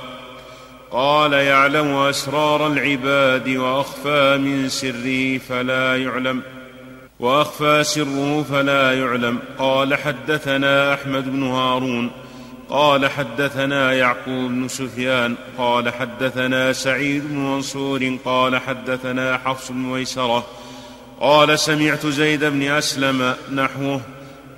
قال 0.90 1.32
يعلم 1.32 1.86
أسرار 1.96 2.66
العباد 2.66 3.48
وأخفى 3.48 4.38
من 4.40 4.68
سره 4.68 5.38
فلا 5.38 5.96
يعلم 5.96 6.42
وأخفى 7.20 7.84
سره 7.84 8.42
فلا 8.42 9.00
يعلم. 9.00 9.38
قال 9.58 9.94
حدثنا 9.94 10.94
أحمد 10.94 11.32
بن 11.32 11.42
هارون 11.42 12.10
قال 12.70 13.10
حدثنا 13.10 13.92
يعقوب 13.92 14.50
بن 14.50 14.68
سفيان 14.68 15.34
قال 15.58 15.94
حدثنا 15.94 16.72
سعيد 16.72 17.28
بن 17.28 17.36
منصور 17.36 18.16
قال 18.24 18.58
حدثنا 18.58 19.38
حفص 19.38 19.72
بن 19.72 19.78
ميسرة 19.78 20.46
قال 21.20 21.58
سمعت 21.58 22.06
زيد 22.06 22.44
بن 22.44 22.62
أسلم 22.62 23.34
نحوه 23.52 24.00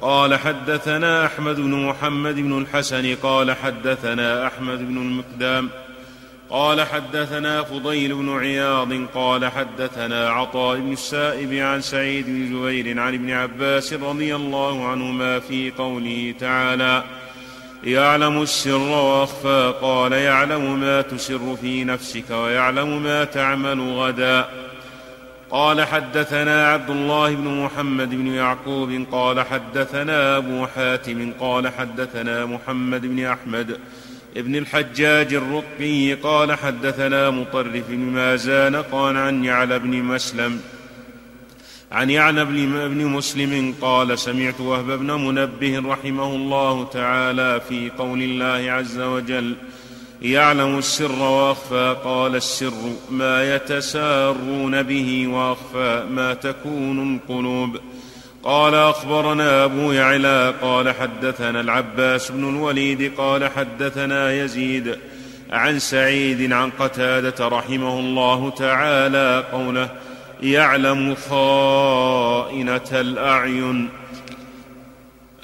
قال 0.00 0.34
حدثنا 0.34 1.26
أحمد 1.26 1.56
بن 1.56 1.86
محمد 1.86 2.34
بن 2.34 2.58
الحسن 2.58 3.14
قال 3.14 3.56
حدثنا 3.56 4.46
أحمد 4.46 4.78
بن 4.78 4.96
المقدام 4.96 5.70
قال 6.50 6.86
حدثنا 6.86 7.62
فضيل 7.62 8.14
بن 8.14 8.38
عياض 8.38 8.92
قال 9.14 9.52
حدثنا 9.52 10.30
عطاء 10.30 10.76
بن 10.76 10.92
السائب 10.92 11.52
عن 11.52 11.80
سعيد 11.80 12.26
بن 12.26 12.46
جبير 12.46 13.00
عن 13.00 13.14
ابن 13.14 13.30
عباس 13.30 13.92
رضي 13.92 14.34
الله 14.36 14.88
عنهما 14.88 15.40
في 15.40 15.70
قوله 15.70 16.34
تعالى 16.40 17.04
يعلم 17.84 18.42
السر 18.42 18.78
وأخفى 18.78 19.74
قال 19.82 20.12
يعلم 20.12 20.80
ما 20.80 21.02
تسر 21.02 21.56
في 21.60 21.84
نفسك 21.84 22.30
ويعلم 22.30 23.02
ما 23.02 23.24
تعمل 23.24 23.80
غدا. 23.80 24.69
قال 25.50 25.84
حدثنا 25.84 26.68
عبد 26.68 26.90
الله 26.90 27.34
بن 27.34 27.64
محمد 27.64 28.10
بن 28.10 28.26
يعقوب 28.26 29.04
قال 29.12 29.40
حدثنا 29.40 30.36
أبو 30.36 30.66
حاتم 30.66 31.32
قال 31.40 31.68
حدثنا 31.68 32.46
محمد 32.46 33.06
بن 33.06 33.24
أحمد 33.24 33.78
ابن 34.36 34.56
الحجاج 34.56 35.34
الرقي 35.34 36.14
قال 36.14 36.52
حدثنا 36.52 37.30
مطرف 37.30 37.84
بن 37.88 37.98
مازان 37.98 38.76
قال 38.76 39.16
عن 39.16 39.44
يعلى 39.44 39.78
بن 39.78 40.02
مسلم 40.02 40.60
عن 41.92 42.10
يعلى 42.10 42.44
بن 42.88 43.06
مسلم 43.06 43.74
قال 43.80 44.18
سمعت 44.18 44.60
وهب 44.60 44.98
بن 44.98 45.10
منبه 45.10 45.82
رحمه 45.92 46.36
الله 46.36 46.84
تعالى 46.84 47.60
في 47.68 47.90
قول 47.98 48.22
الله 48.22 48.72
عز 48.72 49.00
وجل 49.00 49.56
يعلم 50.22 50.78
السر 50.78 51.22
واخفى 51.22 51.96
قال 52.04 52.36
السر 52.36 52.92
ما 53.10 53.54
يتسارون 53.54 54.82
به 54.82 55.28
واخفى 55.28 56.04
ما 56.10 56.34
تكون 56.34 57.14
القلوب. 57.14 57.76
قال 58.42 58.74
أخبرنا 58.74 59.64
أبو 59.64 59.92
يعلى 59.92 60.54
قال 60.62 60.94
حدثنا 60.94 61.60
العباس 61.60 62.30
بن 62.30 62.56
الوليد 62.56 63.12
قال 63.16 63.50
حدثنا 63.50 64.32
يزيد 64.32 64.98
عن 65.50 65.78
سعيد 65.78 66.52
عن 66.52 66.70
قتادة 66.70 67.48
رحمه 67.48 68.00
الله 68.00 68.50
تعالى 68.50 69.44
قوله 69.52 69.88
يعلم 70.42 71.14
خائنة 71.30 72.90
الأعين. 72.92 73.88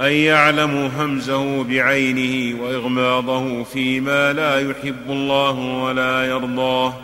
أن 0.00 0.12
يعلم 0.12 0.90
همزه 0.98 1.64
بعينه 1.64 2.62
وإغماضه 2.62 3.64
فيما 3.64 4.32
لا 4.32 4.70
يحب 4.70 5.10
الله 5.10 5.58
ولا 5.58 6.26
يرضاه. 6.26 6.94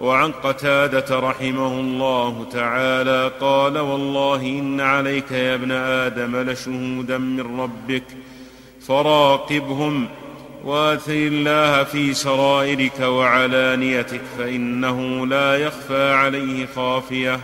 وعن 0.00 0.32
قتادة 0.32 1.18
رحمه 1.18 1.80
الله 1.80 2.46
تعالى 2.52 3.30
قال 3.40 3.78
والله 3.78 4.40
إن 4.40 4.80
عليك 4.80 5.30
يا 5.30 5.54
ابن 5.54 5.70
آدم 5.72 6.36
لشهودا 6.36 7.18
من 7.18 7.60
ربك 7.60 8.04
فراقبهم 8.88 10.08
واثر 10.64 11.12
الله 11.12 11.84
في 11.84 12.14
سرائرك 12.14 13.00
وعلانيتك 13.00 14.20
فإنه 14.38 15.26
لا 15.26 15.56
يخفى 15.56 16.12
عليه 16.12 16.66
خافية. 16.76 17.40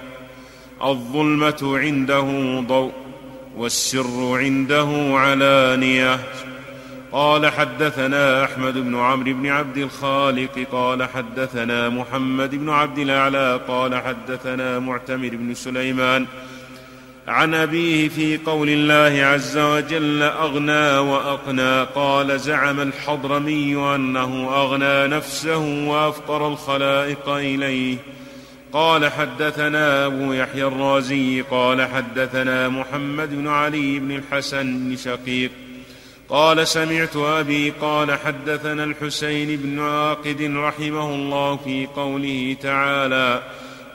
الظلمة 0.84 1.78
عنده 1.78 2.60
ضوء 2.68 3.01
والسر 3.56 4.38
عنده 4.38 4.88
علانية. 5.18 6.18
قال 7.12 7.52
حدثنا 7.52 8.44
أحمد 8.44 8.74
بن 8.74 8.96
عمرو 8.96 9.32
بن 9.32 9.46
عبد 9.46 9.76
الخالق 9.76 10.66
قال 10.72 11.08
حدثنا 11.08 11.88
محمد 11.88 12.54
بن 12.54 12.70
عبد 12.70 12.98
الأعلى 12.98 13.60
قال 13.68 14.02
حدثنا 14.02 14.78
معتمر 14.78 15.28
بن 15.32 15.54
سليمان. 15.54 16.26
عن 17.28 17.54
أبيه 17.54 18.08
في 18.08 18.38
قول 18.46 18.68
الله 18.68 19.24
عز 19.24 19.58
وجل 19.58 20.22
أغنى 20.22 20.98
وأقنى. 20.98 21.82
قال 21.82 22.40
زعم 22.40 22.80
الحضرمي 22.80 23.94
أنه 23.94 24.50
أغنى 24.54 25.16
نفسه 25.16 25.88
وافقر 25.88 26.48
الخلائق 26.48 27.28
إليه. 27.28 27.96
قال 28.72 29.12
حدثنا 29.12 30.06
أبو 30.06 30.32
يحيى 30.32 30.64
الرازي 30.64 31.40
قال 31.40 31.82
حدثنا 31.82 32.68
محمد 32.68 33.30
بن 33.34 33.48
علي 33.48 33.98
بن 33.98 34.12
الحسن 34.12 34.78
بن 34.78 34.96
شقيق 34.96 35.50
قال 36.28 36.68
سمعت 36.68 37.16
أبي 37.16 37.70
قال 37.70 38.18
حدثنا 38.18 38.84
الحسين 38.84 39.56
بن 39.56 39.80
عاقد 39.80 40.42
رحمه 40.42 41.14
الله 41.14 41.56
في 41.56 41.86
قوله 41.86 42.56
تعالى 42.62 43.42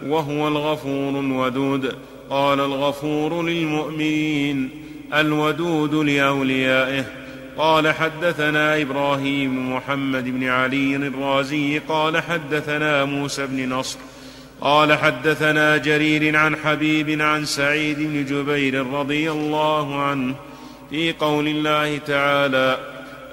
وهو 0.06 0.48
الغفور 0.48 1.20
الودود 1.20 1.96
قال 2.30 2.60
الغفور 2.60 3.44
للمؤمنين 3.44 4.70
الودود 5.14 5.94
لأوليائه 5.94 7.06
قال 7.58 7.94
حدثنا 7.94 8.82
إبراهيم 8.82 9.56
بن 9.56 9.76
محمد 9.76 10.24
بن 10.24 10.48
علي 10.48 10.96
الرازي 10.96 11.80
قال 11.80 12.24
حدثنا 12.24 13.06
موسى 13.06 13.48
بن 13.48 13.70
نصر 13.70 14.00
قال 14.62 14.98
حدثنا 14.98 15.78
جرير 15.78 16.36
عن 16.36 16.56
حبيب 16.56 17.22
عن 17.22 17.46
سعيد 17.46 18.00
بن 18.00 18.26
جبير 18.26 18.88
رضي 18.88 19.32
الله 19.32 19.96
عنه 19.96 20.36
في 20.90 21.14
قول 21.14 21.48
الله 21.48 21.98
تعالى 21.98 22.78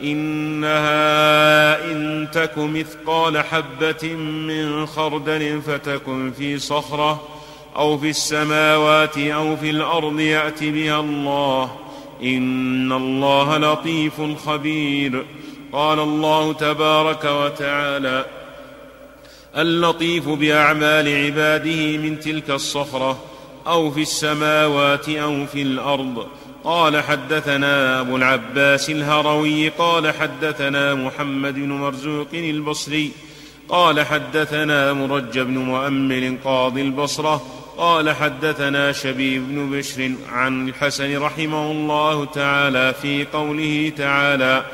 إنها 0.03 1.85
إن 1.93 2.29
تك 2.33 2.59
مثقال 2.59 3.39
حبة 3.39 4.15
من 4.15 4.87
خردل 4.87 5.63
فتكن 5.63 6.33
في 6.39 6.59
صخرة 6.59 7.29
أو 7.77 7.99
في 7.99 8.11
السماوات 8.11 9.19
أو 9.19 9.57
في 9.57 9.71
الأرض 9.71 10.21
يأت 10.21 10.65
بها 10.65 11.01
الله. 11.01 11.71
إن 12.23 12.93
الله 12.93 13.59
لطيف 13.59 14.21
خبير. 14.47 15.25
قال 15.73 16.01
الله 16.01 16.53
تبارك 16.53 17.25
وتعالى 17.25 18.25
اللطيف 19.57 20.29
بأعمال 20.29 21.25
عباده 21.25 21.97
من 21.97 22.21
تلك 22.21 22.51
الصخرة 22.51 23.19
أو 23.67 23.91
في 23.91 24.03
السماوات 24.03 25.09
أو 25.09 25.47
في 25.47 25.63
الأرض. 25.63 26.27
قال 26.65 27.03
حدثنا 27.03 28.01
أبو 28.01 28.17
العباس 28.17 28.91
الهروي 28.91 29.69
قال 29.69 30.15
حدثنا 30.15 30.95
محمد 30.95 31.55
بن 31.55 31.73
مرزوق 31.73 32.29
البصري 32.35 33.11
قال 33.69 34.07
حدثنا 34.07 34.93
مرج 34.93 35.39
بن 35.39 35.59
مؤمل 35.59 36.39
قاضي 36.45 36.83
البصرة 36.83 37.43
قال 37.77 38.11
حدثنا 38.11 38.93
شبيب 38.93 39.49
بن 39.49 39.79
بشر 39.79 40.13
عن 40.33 40.69
الحسن 40.69 41.19
رحمه 41.19 41.71
الله 41.71 42.25
تعالى 42.25 42.95
في 43.03 43.25
قوله 43.25 43.93
تعالى 43.97 44.65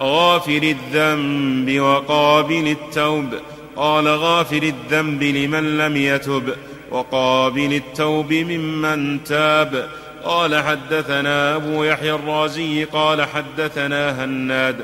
غافر 0.00 0.62
الذنب 0.62 1.80
وقابل 1.80 2.68
التوب. 2.68 3.34
قال 3.76 4.08
غافر 4.08 4.62
الذنب 4.62 5.22
لمن 5.22 5.78
لم 5.78 5.96
يتب 5.96 6.54
وقابل 6.90 7.74
التوب 7.74 8.32
ممن 8.32 9.24
تاب 9.24 9.88
قال 10.24 10.62
حدثنا 10.62 11.56
أبو 11.56 11.84
يحيى 11.84 12.14
الرازي 12.14 12.84
قال 12.84 13.22
حدثنا 13.22 14.24
هناد 14.24 14.76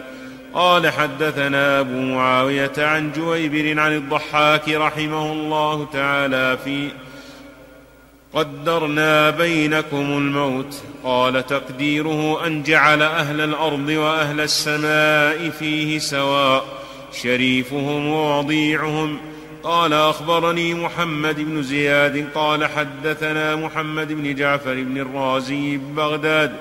قال 0.54 0.92
حدثنا 0.92 1.80
أبو 1.80 2.00
معاوية 2.00 2.72
عن 2.78 3.12
جويبر 3.12 3.80
عن 3.80 3.96
الضحاك 3.96 4.68
رحمه 4.68 5.32
الله 5.32 5.88
تعالى 5.92 6.58
في 6.64 6.88
قدرنا 8.34 9.30
بينكم 9.30 10.18
الموت 10.18 10.82
قال 11.04 11.46
تقديره 11.46 12.46
أن 12.46 12.62
جعل 12.62 13.02
أهل 13.02 13.40
الأرض 13.40 13.88
وأهل 13.88 14.40
السماء 14.40 15.50
فيه 15.50 15.98
سواء 15.98 16.79
شريفهم 17.12 18.06
ووضيعهم 18.06 19.18
قال 19.62 19.92
أخبرني 19.92 20.74
محمد 20.74 21.40
بن 21.40 21.62
زياد 21.62 22.28
قال 22.34 22.66
حدثنا 22.66 23.56
محمد 23.56 24.12
بن 24.12 24.34
جعفر 24.34 24.74
بن 24.74 24.98
الرازي 24.98 25.76
ببغداد. 25.76 26.52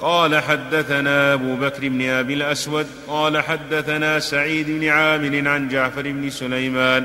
قال 0.00 0.42
حدثنا 0.42 1.32
أبو 1.32 1.56
بكر 1.56 1.88
بن 1.88 2.02
أبي 2.02 2.34
الأسود 2.34 2.86
قال 3.08 3.42
حدثنا 3.42 4.18
سعيد 4.18 4.66
بن 4.66 4.88
عامر 4.88 5.48
عن 5.48 5.68
جعفر 5.68 6.02
بن 6.02 6.30
سليمان. 6.30 7.04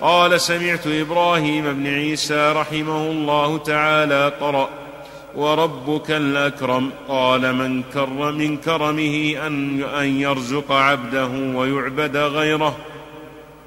قال 0.00 0.40
سمعت 0.40 0.86
إبراهيم 0.86 1.72
بن 1.72 1.86
عيسى 1.86 2.52
رحمه 2.56 3.10
الله 3.10 3.58
تعالى 3.58 4.32
قرأ. 4.40 4.81
وربك 5.36 6.10
الأكرم. 6.10 6.90
قال 7.08 7.54
من 7.54 7.82
كر 7.94 8.32
من 8.32 8.56
كرمه 8.56 9.46
أن, 9.46 9.82
أن 9.82 10.20
يرزق 10.20 10.72
عبده 10.72 11.28
ويعبد 11.54 12.16
غيره. 12.16 12.76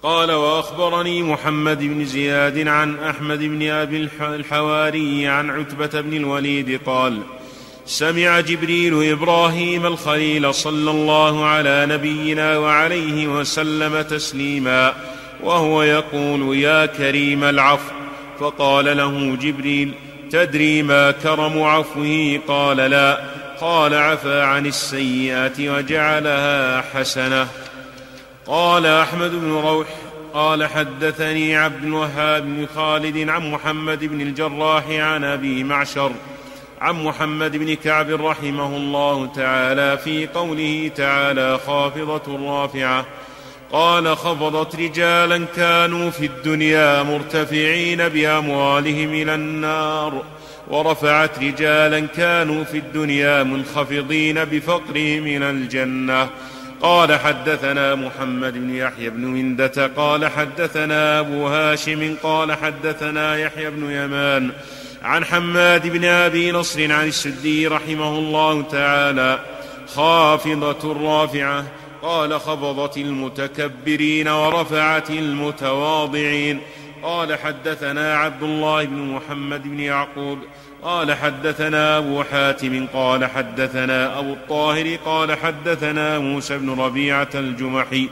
قال 0.03 0.31
وأخبرني 0.31 1.23
محمد 1.23 1.79
بن 1.79 2.05
زياد 2.05 2.67
عن 2.67 2.99
أحمد 2.99 3.39
بن 3.39 3.69
أبي 3.69 4.09
الحواري 4.21 5.27
عن 5.27 5.49
عتبة 5.49 6.01
بن 6.01 6.17
الوليد 6.17 6.79
قال 6.85 7.19
سمع 7.85 8.39
جبريل 8.39 9.11
إبراهيم 9.11 9.85
الخليل 9.85 10.53
صلى 10.53 10.91
الله 10.91 11.45
على 11.45 11.85
نبينا 11.89 12.57
وعليه 12.57 13.27
وسلم 13.27 14.01
تسليما 14.01 14.93
وهو 15.43 15.83
يقول 15.83 16.57
يا 16.57 16.85
كريم 16.85 17.43
العفو. 17.43 17.93
فقال 18.39 18.97
له 18.97 19.35
جبريل 19.35 19.91
تدري 20.31 20.81
ما 20.81 21.11
كرم 21.11 21.63
عفوه؟ 21.63 22.39
قال 22.47 22.77
لا. 22.77 23.19
قال 23.61 23.93
عفى 23.93 24.41
عن 24.41 24.65
السيئات 24.65 25.59
وجعلها 25.59 26.81
حسنة. 26.81 27.47
قال 28.47 28.85
أحمد 28.85 29.31
بن 29.31 29.51
روح 29.51 29.87
قال 30.33 30.67
حدثني 30.67 31.57
عبد 31.57 31.83
الوهاب 31.83 32.43
بن 32.43 32.67
خالد 32.75 33.29
عن 33.29 33.51
محمد 33.51 34.03
بن 34.03 34.21
الجراح 34.21 34.83
عن 34.89 35.23
أبي 35.23 35.63
معشر 35.63 36.11
عن 36.81 37.03
محمد 37.03 37.57
بن 37.57 37.75
كعب 37.75 38.09
رحمه 38.09 38.77
الله 38.77 39.25
تعالى 39.25 39.97
في 39.97 40.27
قوله 40.27 40.91
تعالى 40.95 41.59
خافضة 41.67 42.47
رافعة. 42.49 43.05
قال 43.71 44.17
خفضت 44.17 44.75
رجالا 44.75 45.45
كانوا 45.55 46.09
في 46.09 46.25
الدنيا 46.25 47.03
مرتفعين 47.03 48.09
بأموالهم 48.09 49.13
إلى 49.13 49.35
النار 49.35 50.23
ورفعت 50.67 51.39
رجالا 51.39 51.99
كانوا 51.99 52.63
في 52.63 52.77
الدنيا 52.77 53.43
منخفضين 53.43 54.45
بفقرهم 54.45 55.27
إلى 55.27 55.49
الجنة. 55.49 56.29
قال 56.81 57.19
حدثنا 57.19 57.95
محمد 57.95 58.53
بن 58.53 58.75
يحيى 58.75 59.09
بن 59.09 59.21
مندة 59.21 59.91
قال 59.97 60.27
حدثنا 60.27 61.19
أبو 61.19 61.47
هاشم 61.47 62.15
قال 62.23 62.53
حدثنا 62.53 63.37
يحيى 63.37 63.69
بن 63.69 63.91
يمان 63.91 64.51
عن 65.03 65.25
حماد 65.25 65.87
بن 65.87 66.05
أبي 66.05 66.51
نصر 66.51 66.91
عن 66.91 67.07
السدي 67.07 67.67
رحمه 67.67 68.17
الله 68.17 68.61
تعالى 68.61 69.39
خافضة 69.95 70.93
رافعة 70.93 71.65
قال 72.05 72.39
خفضت 72.39 72.97
المتكبرين 72.97 74.27
ورفعت 74.27 75.09
المتواضعين. 75.09 76.59
قال 77.03 77.39
حدثنا 77.39 78.17
عبد 78.17 78.43
الله 78.43 78.85
بن 78.85 78.97
محمد 78.97 79.63
بن 79.63 79.79
يعقوب. 79.79 80.39
قال 80.83 81.13
حدثنا 81.13 81.97
أبو 81.97 82.23
حاتم. 82.23 82.87
قال 82.93 83.25
حدثنا 83.25 84.19
أبو 84.19 84.33
الطاهر. 84.33 84.97
قال 85.05 85.37
حدثنا 85.37 86.19
موسى 86.19 86.57
بن 86.57 86.79
ربيعة 86.79 87.29
الجمحي. 87.35 88.09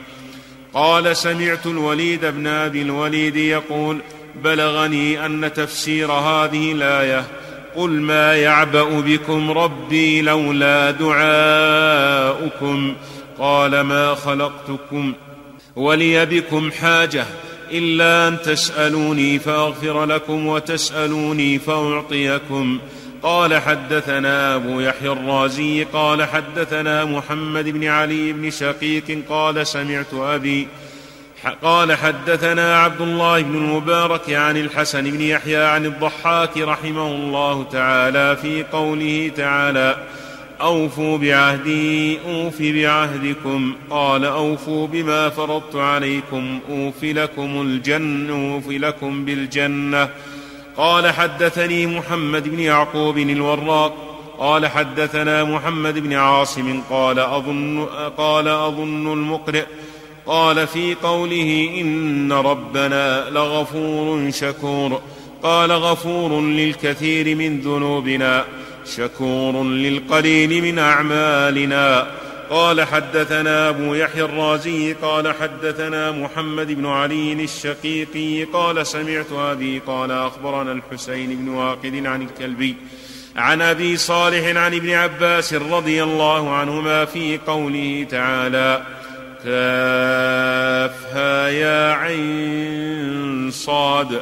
قال 0.74 1.16
سمعت 1.16 1.66
الوليد 1.66 2.24
بن 2.24 2.46
أبي 2.46 2.82
الوليد 2.82 3.36
يقول 3.36 3.98
بلغني 4.44 5.26
أن 5.26 5.52
تفسير 5.54 6.12
هذه 6.12 6.72
الآية. 6.72 7.24
قل 7.76 7.90
ما 7.90 8.36
يعبأ 8.36 9.00
بكم 9.00 9.50
ربي 9.50 10.22
لولا 10.22 10.90
دعاؤكم. 10.90 12.94
قال 13.38 13.80
ما 13.80 14.14
خلقتكم 14.14 15.12
ولي 15.76 16.26
بكم 16.26 16.70
حاجة 16.70 17.24
إلا 17.70 18.28
أن 18.28 18.42
تسألوني 18.42 19.38
فأغفر 19.38 20.04
لكم 20.04 20.46
وتسألوني 20.46 21.58
فأعطيكم. 21.58 22.78
قال 23.24 23.62
حدثنا 23.62 24.54
أبو 24.54 24.80
يحيى 24.80 25.12
الرازي 25.12 25.84
قال 25.84 26.24
حدثنا 26.24 27.04
محمد 27.04 27.68
بن 27.68 27.84
علي 27.84 28.32
بن 28.32 28.50
شقيق 28.50 29.24
قال 29.28 29.66
سمعت 29.66 30.14
أبي 30.14 30.68
قال 31.62 31.92
حدثنا 31.92 32.78
عبد 32.78 33.00
الله 33.00 33.42
بن 33.42 33.54
المبارك 33.56 34.30
عن 34.30 34.56
الحسن 34.56 35.10
بن 35.10 35.20
يحيى 35.20 35.56
عن 35.64 35.86
الضحاك 35.86 36.56
رحمه 36.58 37.06
الله 37.06 37.66
تعالى 37.72 38.36
في 38.36 38.64
قوله 38.72 39.30
تعالى 39.36 39.96
أوفوا 40.64 41.18
بعهدي 41.18 42.18
أوف 42.28 42.62
بعهدكم. 42.62 43.74
قال 43.90 44.24
أوفوا 44.24 44.86
بما 44.86 45.28
فرضت 45.28 45.76
عليكم 45.76 46.58
أوف 46.70 47.04
لكم 47.04 47.60
الجنة 47.60 48.54
أوف 48.54 48.68
لكم 48.68 49.24
بالجنة. 49.24 50.08
قال 50.76 51.12
حدثني 51.12 51.86
محمد 51.86 52.48
بن 52.48 52.60
يعقوب 52.60 53.18
الوراق. 53.18 53.94
قال 54.38 54.66
حدثنا 54.66 55.44
محمد 55.44 55.98
بن 55.98 56.12
عاصم. 56.12 56.80
قال 56.90 57.18
أظن 57.18 57.86
قال 58.16 58.48
أظن 58.48 59.12
المقرئ. 59.12 59.64
قال 60.26 60.66
في 60.66 60.94
قوله 60.94 61.70
إن 61.80 62.32
ربنا 62.32 63.30
لغفور 63.30 64.30
شكور. 64.30 65.00
قال 65.42 65.72
غفور 65.72 66.40
للكثير 66.40 67.36
من 67.36 67.60
ذنوبنا. 67.60 68.44
شكور 68.86 69.64
للقليل 69.64 70.62
من 70.62 70.78
أعمالنا. 70.78 72.06
قال 72.50 72.82
حدثنا 72.82 73.68
أبو 73.68 73.94
يحيى 73.94 74.22
الرازي 74.22 74.92
قال 74.92 75.34
حدثنا 75.34 76.10
محمد 76.10 76.72
بن 76.72 76.86
علي 76.86 77.32
الشقيقي 77.32 78.44
قال 78.44 78.86
سمعت 78.86 79.32
أبي 79.32 79.78
قال 79.86 80.10
أخبرنا 80.10 80.72
الحسين 80.72 81.36
بن 81.36 81.48
واقد 81.48 82.06
عن 82.06 82.22
الكلبي 82.22 82.76
عن 83.36 83.62
أبي 83.62 83.96
صالح 83.96 84.46
عن 84.62 84.74
ابن 84.74 84.90
عباس 84.90 85.54
رضي 85.54 86.02
الله 86.02 86.50
عنهما 86.50 87.04
في 87.04 87.38
قوله 87.46 88.06
تعالى 88.10 88.82
كافها 89.44 90.48
يا 91.48 91.92
عين 91.92 93.50
صاد 93.50 94.20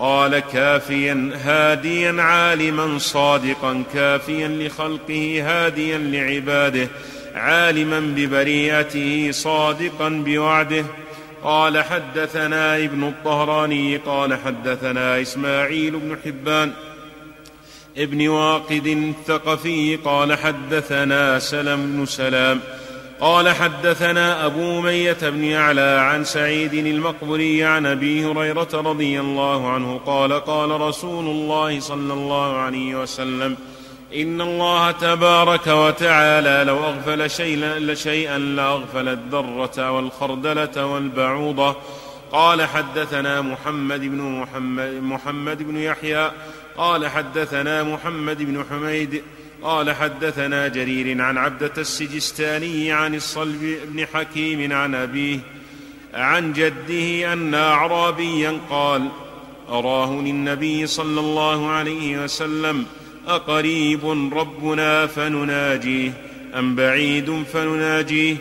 قال 0.00 0.38
كافيا 0.38 1.30
هاديا 1.44 2.22
عالما 2.22 2.98
صادقا 2.98 3.84
كافيا 3.94 4.48
لخلقه 4.48 5.42
هاديا 5.44 5.98
لعباده 5.98 6.88
عالما 7.34 8.00
ببريئته 8.00 9.30
صادقا 9.30 10.08
بوعده. 10.08 10.84
قال 11.42 11.84
حدثنا 11.84 12.76
ابن 12.76 13.04
الطهراني 13.04 13.96
قال 13.96 14.34
حدثنا 14.34 15.20
إسماعيل 15.20 15.90
بن 15.90 16.16
حبان 16.24 16.72
ابن 17.96 18.28
واقد 18.28 18.86
الثقفي 18.86 19.96
قال 19.96 20.38
حدثنا 20.38 21.38
سلم 21.38 21.96
بن 21.96 22.06
سلام 22.06 22.60
قال 23.20 23.48
حدثنا 23.48 24.46
أبو 24.46 24.78
أمية 24.78 25.16
بن 25.22 25.44
يعلى 25.44 25.80
عن 25.80 26.24
سعيد 26.24 26.74
المقبري 26.74 27.64
عن 27.64 27.86
أبي 27.86 28.24
هريرة 28.24 28.68
رضي 28.74 29.20
الله 29.20 29.70
عنه 29.70 30.00
قال 30.06 30.32
قال 30.32 30.80
رسول 30.80 31.26
الله 31.26 31.80
صلى 31.80 32.12
الله 32.12 32.56
عليه 32.56 33.02
وسلم 33.02 33.56
إن 34.14 34.40
الله 34.40 34.90
تبارك 34.90 35.66
وتعالى 35.66 36.64
لو 36.66 36.78
أغفل 36.78 37.30
شيئا 37.30 37.94
شيئا 37.94 38.38
لأغفل 38.38 39.08
الذرة 39.08 39.90
والخردلة 39.90 40.86
والبعوضة. 40.86 41.76
قال 42.32 42.62
حدثنا 42.62 43.40
محمد 43.40 44.00
بن 44.00 44.18
محمد, 44.22 45.02
محمد 45.02 45.62
بن 45.62 45.76
يحيى. 45.76 46.30
قال 46.76 47.08
حدثنا 47.08 47.82
محمد 47.82 48.42
بن 48.42 48.64
حميد. 48.70 49.22
قال 49.62 49.94
حدثنا 49.94 50.68
جرير 50.68 51.22
عن 51.22 51.38
عبدة 51.38 51.72
السجستاني 51.78 52.92
عن 52.92 53.14
الصلب 53.14 53.76
بن 53.84 54.06
حكيم 54.06 54.72
عن 54.72 54.94
أبيه 54.94 55.38
عن 56.14 56.52
جده 56.52 57.32
أن 57.32 57.54
أعرابيا 57.54 58.58
قال 58.70 59.08
أراه 59.68 60.12
للنبي 60.12 60.86
صلى 60.86 61.20
الله 61.20 61.68
عليه 61.68 62.24
وسلم 62.24 62.86
أقريب 63.28 64.06
ربنا 64.34 65.06
فنناجيه 65.06 66.12
أم 66.58 66.74
بعيد 66.74 67.44
فنناجيه 67.52 68.36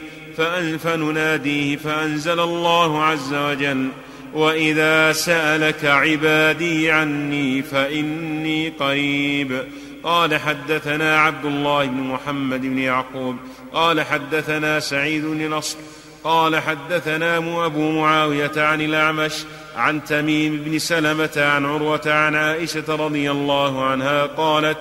فنناديه 0.84 1.76
فأنزل 1.76 2.40
الله 2.40 3.04
عز 3.04 3.34
وجل 3.34 3.88
وإذا 4.34 5.12
سألك 5.12 5.86
عبادي 5.86 6.92
عني 6.92 7.62
فإني 7.62 8.70
قريب. 8.70 9.64
قال 10.04 10.40
حدثنا 10.40 11.20
عبد 11.20 11.46
الله 11.46 11.86
بن 11.86 11.98
محمد 11.98 12.62
بن 12.62 12.78
يعقوب 12.78 13.36
قال 13.74 14.02
حدثنا 14.02 14.80
سعيد 14.80 15.26
بن 15.26 15.50
نصر 15.50 15.78
قال 16.24 16.60
حدثنا 16.60 17.38
أبو 17.38 17.92
معاوية 17.92 18.52
عن 18.58 18.82
الأعمش 18.82 19.34
عن 19.76 20.04
تميم 20.04 20.58
بن 20.58 20.80
سلمة 20.80 21.32
عن 21.38 21.66
عروة 21.66 22.02
عن 22.06 22.36
عائشة 22.36 22.96
رضي 22.96 23.32
الله 23.32 23.84
عنها 23.84 24.26
قالت 24.26 24.78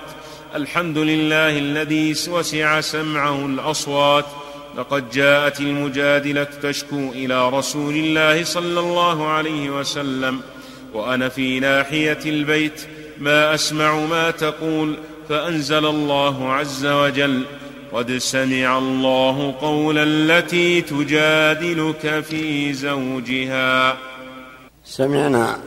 الحمد 0.55 0.97
لله 0.97 1.57
الذي 1.57 2.15
وسع 2.29 2.81
سمعه 2.81 3.45
الأصوات 3.45 4.25
لقد 4.77 5.09
جاءت 5.09 5.59
المجادلة 5.59 6.43
تشكو 6.43 7.11
إلى 7.11 7.49
رسول 7.49 7.93
الله 7.93 8.43
صلى 8.43 8.79
الله 8.79 9.27
عليه 9.27 9.69
وسلم 9.69 10.41
وأنا 10.93 11.29
في 11.29 11.59
ناحية 11.59 12.19
البيت 12.25 12.81
ما 13.19 13.53
أسمع 13.53 13.95
ما 13.95 14.31
تقول 14.31 14.95
فأنزل 15.29 15.85
الله 15.85 16.53
عز 16.53 16.85
وجل 16.85 17.45
قد 17.93 18.17
سمع 18.17 18.77
الله 18.77 19.55
قول 19.61 19.97
التي 19.97 20.81
تجادلك 20.81 22.19
في 22.19 22.73
زوجها. 22.73 23.97
سمعنا 24.85 25.57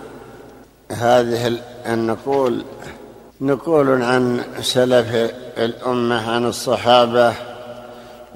هذه 0.90 1.58
النقول 1.86 2.64
نقول 3.40 4.02
عن 4.02 4.44
سلف 4.60 5.14
الأمة 5.58 6.30
عن 6.30 6.46
الصحابة 6.46 7.34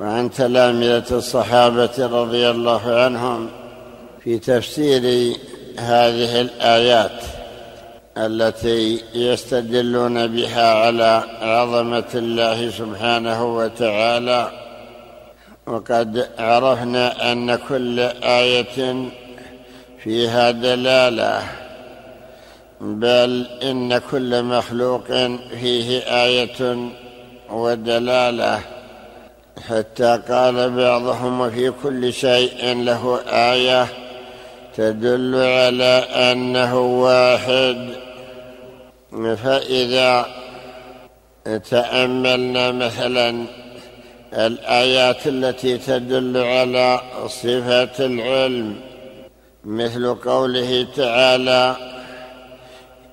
وعن 0.01 0.31
تلامذه 0.31 1.05
الصحابة 1.11 2.07
رضي 2.07 2.51
الله 2.51 2.95
عنهم 3.01 3.49
في 4.25 4.39
تفسير 4.39 5.03
هذه 5.79 6.41
الآيات. 6.41 7.36
التي 8.17 9.03
يستدلون 9.15 10.27
بها 10.27 10.75
على 10.75 11.25
عظمة 11.41 12.05
الله 12.15 12.71
سبحانه 12.71 13.57
وتعالى. 13.57 14.51
وقد 15.67 16.29
عرفنا 16.39 17.33
أن 17.33 17.57
كل 17.57 18.01
آية 18.23 19.09
فيها 20.05 20.51
دلالة 20.51 21.43
بل 22.81 23.47
إن 23.63 23.99
كل 23.99 24.43
مخلوق 24.43 25.07
فيه 25.61 25.99
آية 25.99 26.91
ودلالة. 27.51 28.61
حتى 29.69 30.21
قال 30.29 30.71
بعضهم 30.71 31.41
وفي 31.41 31.73
كل 31.83 32.13
شيء 32.13 32.83
له 32.83 33.21
آية 33.27 33.87
تدل 34.77 35.35
على 35.35 36.05
أنه 36.33 36.79
واحد. 36.79 38.06
فإذا 39.17 40.27
تأملنا 41.71 42.71
مثلا 42.73 43.47
الآيات 44.33 45.27
التي 45.27 45.79
تدل 45.79 46.37
على 46.37 47.01
صفة 47.27 48.07
العلم 48.07 48.81
مثل 49.65 50.15
قوله 50.15 50.87
تعالى 50.97 51.77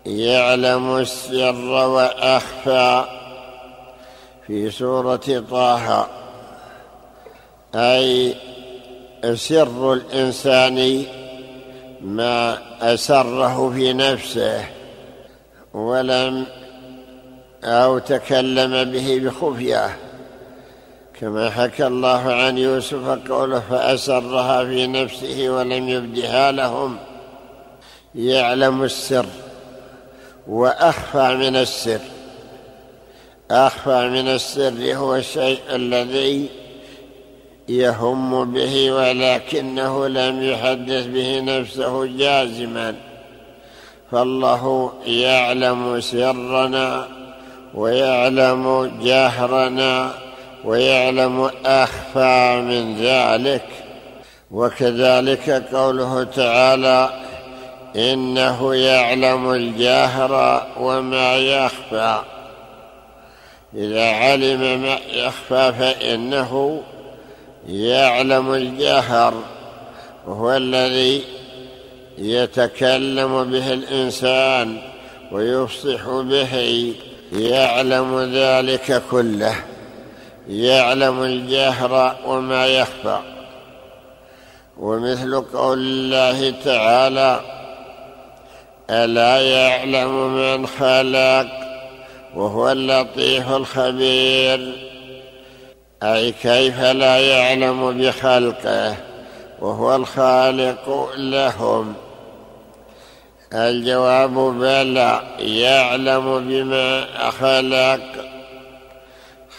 يعلم 0.06 0.98
السر 0.98 1.72
وأخفى 1.88 3.06
في 4.48 4.72
سورة 4.72 5.44
طه 5.52 6.08
أي 7.76 8.36
سر 9.34 9.94
الإنسان 9.94 11.04
ما 12.02 12.58
أسره 12.82 13.70
في 13.70 13.94
نفسه. 13.94 14.83
ولم 15.73 16.45
أو 17.63 17.97
تكلم 17.99 18.91
به 18.91 19.19
بخفية 19.23 19.97
كما 21.21 21.49
حكى 21.49 21.88
الله 21.88 22.33
عن 22.33 22.57
يوسف 22.57 23.29
قوله 23.29 23.59
فأسرها 23.59 24.65
في 24.65 24.88
نفسه 24.88 25.49
ولم 25.49 25.89
يبدها 25.89 26.51
لهم. 26.51 26.97
يعلم 28.15 28.83
السر 28.83 29.25
وأخفى 30.47 31.36
من 31.36 31.55
السر. 31.55 31.99
أخفى 33.51 34.09
من 34.09 34.27
السر 34.27 34.93
هو 34.95 35.15
الشيء 35.15 35.59
الذي 35.69 36.49
يهم 37.69 38.53
به 38.53 38.91
ولكنه 38.91 40.07
لم 40.07 40.43
يحدث 40.43 41.05
به 41.05 41.39
نفسه 41.39 42.05
جازما. 42.05 43.12
فالله 44.13 44.93
يعلم 45.06 46.02
سرنا 46.02 47.08
ويعلم 47.73 48.91
جهرنا 49.04 50.12
ويعلم 50.65 51.49
أخفى 51.65 52.62
من 52.62 52.95
ذلك. 53.02 53.65
وكذلك 54.52 55.49
قوله 55.49 56.23
تعالى 56.23 57.10
إنه 57.95 58.76
يعلم 58.76 59.52
الجهر 59.52 60.63
وما 60.80 61.36
يخفى. 61.36 62.19
إذا 63.76 64.12
علم 64.12 64.82
ما 64.82 64.97
يخفى 65.13 65.73
فإنه 65.80 66.82
يعلم 67.67 68.54
الجهر 68.54 69.34
وهو 70.28 70.52
الذي 70.52 71.42
يتكلم 72.17 73.52
به 73.52 73.73
الإنسان 73.73 74.78
ويفصح 75.32 76.08
به 76.08 76.93
يعلم 77.34 78.19
ذلك 78.34 79.04
كله 79.12 79.56
يعلم 80.49 81.24
الجهر 81.24 82.16
وما 82.26 82.68
يخفى. 82.68 83.20
ومثل 84.78 85.41
قول 85.41 85.80
الله 85.80 86.53
تعالى 86.66 87.39
ألا 88.89 89.41
يعلم 89.41 90.36
من 90.36 90.68
خلق 90.68 91.47
وهو 92.36 92.72
اللطيف 92.72 93.49
الخبير 93.51 94.74
أي 96.03 96.32
كيف 96.32 96.80
لا 96.80 97.18
يعلم 97.20 98.01
بخلقه 98.01 98.95
وهو 99.61 99.95
الخالق 99.95 101.09
لهم. 101.18 101.93
الجواب 103.54 104.34
بلى 104.34 105.22
يعلم 105.39 106.39
بما 106.49 107.06
خلق. 107.30 107.99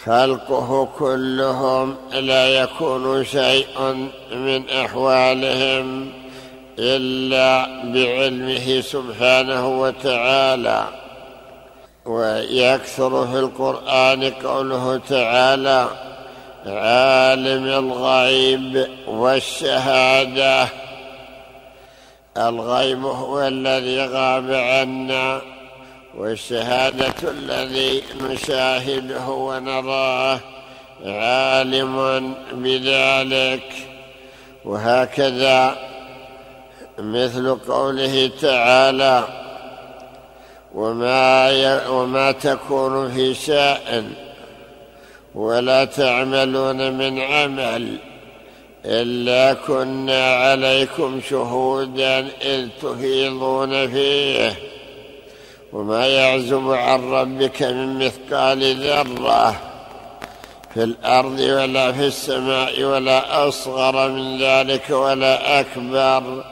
خلقه 0.05 0.89
كلهم 0.99 1.95
لا 2.13 2.47
يكون 2.47 3.25
شيء 3.25 3.67
من 4.31 4.69
أحوالهم 4.69 6.09
إلا 6.79 7.65
بعلمه 7.83 8.81
سبحانه 8.81 9.67
وتعالى. 9.81 10.85
ويكثر 12.05 13.27
في 13.27 13.39
القرآن 13.39 14.23
قوله 14.23 15.01
تعالى 15.09 15.87
عالم 16.65 17.65
الغيب 17.67 18.87
والشهادة. 19.07 20.84
الغيب 22.37 23.05
هو 23.05 23.47
الذي 23.47 24.05
غاب 24.05 24.51
عنا 24.51 25.41
والشهادة 26.17 27.31
الذي 27.31 28.03
نشاهده 28.21 29.29
ونراه 29.29 30.39
عالم 31.05 32.33
بذلك. 32.51 33.73
وهكذا 34.65 35.75
مثل 36.99 37.55
قوله 37.55 38.31
تعالى 38.41 39.23
وما 40.75 41.87
وما 41.87 42.31
تكون 42.31 43.11
في 43.11 43.33
شاء 43.33 44.03
ولا 45.35 45.85
تعملون 45.85 46.93
من 46.93 47.19
عمل. 47.19 48.14
إلا 48.87 49.53
كنا 49.53 50.35
عليكم 50.35 51.21
شهودا 51.29 52.27
إذ 52.41 52.67
تفيضون 52.81 53.91
فيه. 53.91 54.55
وما 55.73 56.07
يعزب 56.07 56.71
عن 56.71 57.11
ربك 57.11 57.63
من 57.63 57.99
مثقال 57.99 58.75
ذرة 58.87 59.55
في 60.73 60.83
الأرض 60.83 61.39
ولا 61.39 61.91
في 61.91 62.07
السماء 62.07 62.83
ولا 62.83 63.47
أصغر 63.47 64.11
من 64.11 64.41
ذلك 64.41 64.89
ولا 64.89 65.59
أكبر 65.59 66.43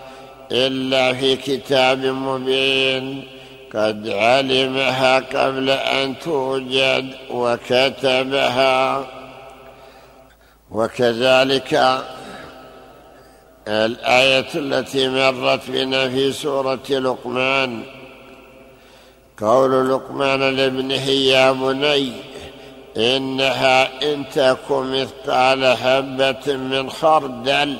إلا 0.51 1.13
في 1.13 1.35
كتاب 1.35 2.05
مبين. 2.05 3.27
قد 3.75 4.09
علمها 4.09 5.19
قبل 5.19 5.69
أن 5.69 6.19
توجد 6.19 7.13
وكتبها. 7.31 9.05
وكذلك 10.71 12.03
الآية 13.67 14.47
التي 14.55 15.07
مرت 15.07 15.69
بنا 15.69 16.09
في 16.09 16.31
سورة 16.31 16.79
لقمان. 16.89 17.83
قول 19.41 19.89
لقمان 19.89 20.55
لابنه 20.55 21.09
يا 21.09 21.51
بني 21.51 22.11
إنها 22.97 24.13
إن 24.13 24.23
تكن 24.29 25.01
مثقال 25.01 25.77
حبة 25.77 26.55
من 26.55 26.89
خردل 26.89 27.77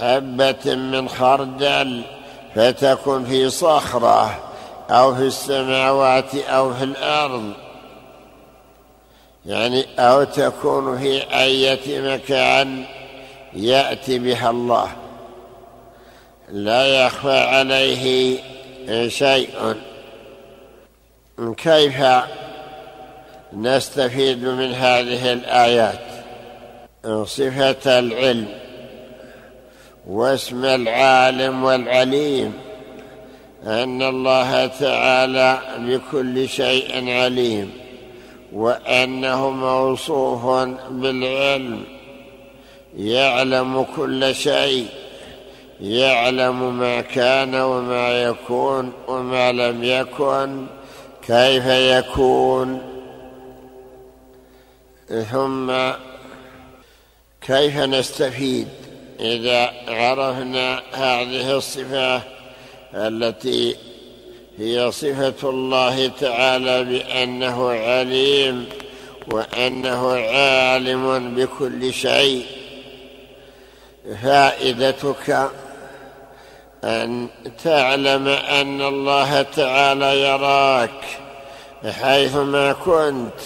حبة 0.00 0.74
من 0.74 1.08
خردل 1.08 2.02
فتكن 2.54 3.24
في 3.24 3.50
صخرة 3.50 4.38
أو 4.90 5.14
في 5.14 5.22
السماوات 5.22 6.34
أو 6.34 6.74
في 6.74 6.84
الأرض. 6.84 7.52
يعني 9.46 9.86
أو 9.98 10.24
تكون 10.24 10.98
في 10.98 11.22
أية 11.38 12.00
مكان 12.00 12.84
يأتي 13.54 14.18
بها 14.18 14.50
الله. 14.50 14.88
لا 16.48 17.06
يخفى 17.06 17.38
عليه 17.38 18.38
شيء. 19.08 19.74
كيف 21.56 22.04
نستفيد 23.52 24.44
من 24.44 24.74
هذه 24.74 25.32
الآيات؟ 25.32 26.00
صفة 27.24 27.98
العلم 27.98 28.48
واسم 30.06 30.64
العالم 30.64 31.64
والعليم. 31.64 32.52
أن 33.66 34.02
الله 34.02 34.66
تعالى 34.66 35.58
بكل 35.78 36.48
شيء 36.48 37.10
عليم. 37.10 37.70
وأنه 38.52 39.50
موصوف 39.50 40.68
بالعلم. 40.90 41.84
يعلم 42.98 43.86
كل 43.96 44.34
شيء 44.34 44.86
يعلم 45.80 46.78
ما 46.78 47.00
كان 47.00 47.54
وما 47.54 48.22
يكون 48.22 48.92
وما 49.08 49.52
لم 49.52 49.84
يكن 49.84 50.66
كيف 51.26 51.66
يكون. 51.66 52.80
ثم 55.32 55.72
كيف 57.40 57.76
نستفيد 57.76 58.68
إذا 59.20 59.72
عرفنا 59.88 60.82
هذه 60.92 61.56
الصفة 61.56 62.22
التي 62.94 63.76
هي 64.58 64.90
صفة 64.92 65.50
الله 65.50 66.08
تعالى 66.20 66.84
بأنه 66.84 67.70
عليم 67.70 68.66
وأنه 69.32 70.12
عالم 70.12 71.34
بكل 71.34 71.92
شيء. 71.92 72.61
فائدتك 74.22 75.50
أن 76.84 77.28
تعلم 77.64 78.28
أن 78.28 78.82
الله 78.82 79.42
تعالى 79.42 80.20
يراك 80.22 81.04
حيثما 82.02 82.72
كنت. 82.72 83.40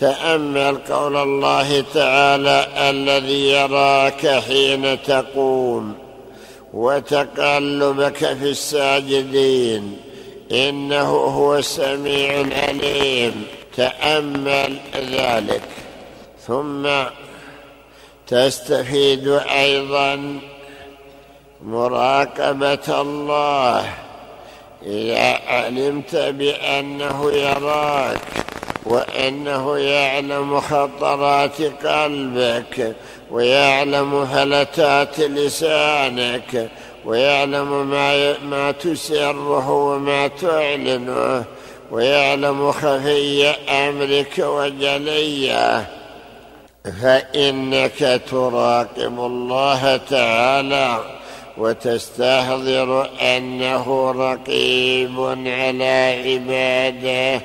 تأمل 0.00 0.78
قول 0.78 1.16
الله 1.16 1.84
تعالى 1.94 2.68
الذي 2.90 3.48
يراك 3.48 4.26
حين 4.26 5.02
تقوم 5.02 5.94
وتقلبك 6.72 8.16
في 8.16 8.50
الساجدين. 8.50 9.96
إنه 10.52 11.10
هو 11.10 11.56
السميع 11.56 12.40
العليم. 12.40 13.46
تأمل 13.76 14.78
ذلك. 14.96 15.62
ثم 16.46 16.88
تستفيد 18.30 19.28
أيضا 19.50 20.40
مراقبة 21.64 23.00
الله. 23.00 23.84
إذا 24.86 25.38
علمت 25.46 26.16
بأنه 26.16 27.32
يراك 27.32 28.20
وأنه 28.86 29.78
يعلم 29.78 30.60
خطرات 30.60 31.62
قلبك 31.86 32.96
ويعلم 33.30 34.26
فلتات 34.26 35.20
لسانك 35.20 36.68
ويعلم 37.04 37.90
ما 37.90 38.38
ما 38.38 38.72
تسره 38.72 39.70
وما 39.70 40.26
تعلنه 40.26 41.44
ويعلم 41.90 42.72
خفي 42.72 43.46
أمرك 43.68 44.38
وجليه. 44.38 45.99
فإنك 46.84 48.22
تراقب 48.30 49.18
الله 49.18 49.96
تعالى 49.96 50.98
وتستحضر 51.58 53.10
أنه 53.20 54.10
رقيب 54.10 55.20
على 55.46 56.22
عباده 56.26 57.42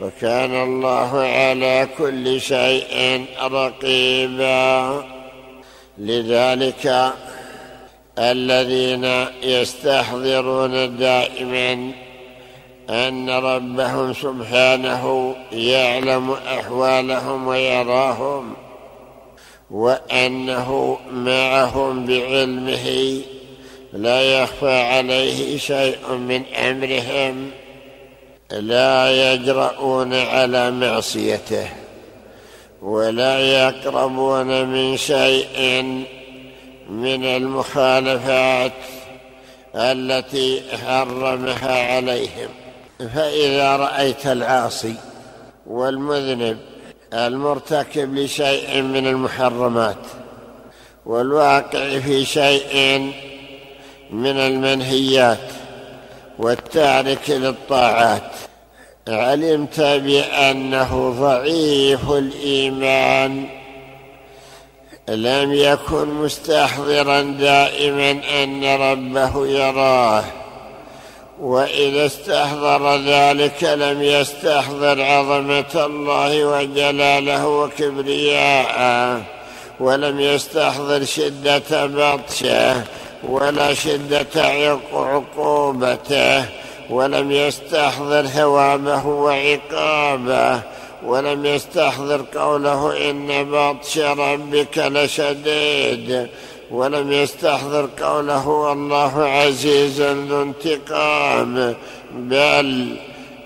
وكان 0.00 0.62
الله 0.62 1.18
على 1.18 1.88
كل 1.98 2.40
شيء 2.40 3.24
رقيبا. 3.42 5.04
لذلك 5.98 7.12
الذين 8.18 9.26
يستحضرون 9.42 10.96
دائما 10.96 11.92
أن 12.90 13.30
ربهم 13.30 14.12
سبحانه 14.12 15.34
يعلم 15.52 16.30
أحوالهم 16.30 17.46
ويراهم. 17.46 18.63
وأنه 19.70 20.98
معهم 21.12 22.06
بعلمه 22.06 23.20
لا 23.92 24.22
يخفى 24.22 24.80
عليه 24.80 25.58
شيء 25.58 26.12
من 26.12 26.42
أمرهم 26.54 27.50
لا 28.50 29.32
يجرؤون 29.32 30.14
على 30.14 30.70
معصيته 30.70 31.68
ولا 32.82 33.38
يقربون 33.38 34.66
من 34.66 34.96
شيء 34.96 35.82
من 36.90 37.24
المخالفات 37.24 38.72
التي 39.74 40.62
حرمها 40.86 41.94
عليهم. 41.94 42.48
فإذا 42.98 43.76
رأيت 43.76 44.26
العاصي 44.26 44.94
والمذنب 45.66 46.58
المرتكب 47.14 48.14
لشيء 48.14 48.82
من 48.82 49.06
المحرمات 49.06 50.06
والواقع 51.06 51.98
في 51.98 52.24
شيء 52.24 53.12
من 54.10 54.36
المنهيات 54.36 55.52
والتارك 56.38 57.30
للطاعات. 57.30 58.30
علمت 59.08 59.80
بأنه 59.80 61.14
ضعيف 61.20 62.10
الإيمان. 62.10 63.46
لم 65.08 65.52
يكن 65.52 66.08
مستحضرا 66.08 67.22
دائما 67.22 68.10
أن 68.42 68.64
ربه 68.64 69.46
يراه. 69.46 70.24
وإذا 71.40 72.06
استحضر 72.06 72.96
ذلك 72.96 73.64
لم 73.64 74.02
يستحضر 74.02 75.02
عظمة 75.02 75.86
الله 75.86 76.44
وجلاله 76.44 77.48
وكبرياءه 77.48 79.22
ولم 79.80 80.20
يستحضر 80.20 81.04
شدة 81.04 81.86
بطشه 81.86 82.82
ولا 83.22 83.74
شدة 83.74 84.26
عقوبته 84.92 86.44
ولم 86.90 87.30
يستحضر 87.30 88.26
ثوابه 88.26 89.06
وعقابه 89.06 90.60
ولم 91.04 91.46
يستحضر 91.46 92.24
قوله 92.34 93.10
إن 93.10 93.50
بطش 93.50 93.98
ربك 93.98 94.78
لشديد. 94.78 96.28
ولم 96.70 97.12
يستحضر 97.12 97.88
قوله 98.02 98.48
والله 98.48 99.24
عزيز 99.24 100.00
ذو 100.00 100.42
انتقام 100.42 101.74
بل 102.14 102.96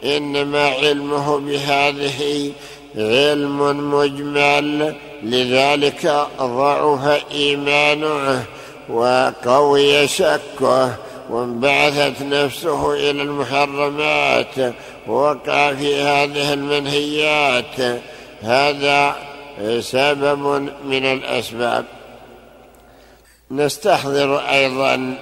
إنما 0.04 0.68
علمه 0.68 1.38
بهذه 1.38 2.52
علم 2.96 3.90
مجمل 3.94 4.94
لذلك 5.22 6.26
ضعف 6.40 7.24
إيمانه 7.32 8.44
وقوي 8.88 10.08
شكه 10.08 10.94
وانبعثت 11.30 12.22
نفسه 12.22 12.92
إلى 12.94 13.22
المحرمات 13.22 14.74
ووقع 15.08 15.74
في 15.74 16.02
هذه 16.02 16.52
المنهيات. 16.52 18.00
هذا 18.42 19.16
سبب 19.80 20.70
من 20.84 21.04
الأسباب. 21.04 21.84
نستحضر 23.50 24.38
أيضا 24.38 25.14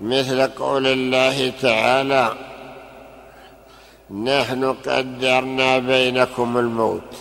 مثل 0.00 0.46
قول 0.46 0.86
الله 0.86 1.52
تعالى 1.62 2.32
نحن 4.10 4.72
قدرنا 4.72 5.78
بينكم 5.78 6.58
الموت 6.58 7.16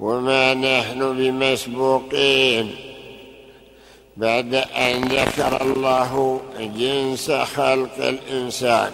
وما 0.00 0.54
نحن 0.54 1.16
بمسبوقين. 1.16 2.74
بعد 4.16 4.54
أن 4.54 5.04
ذكر 5.04 5.62
الله 5.62 6.40
جنس 6.58 7.30
خلق 7.30 7.98
الإنسان 7.98 8.90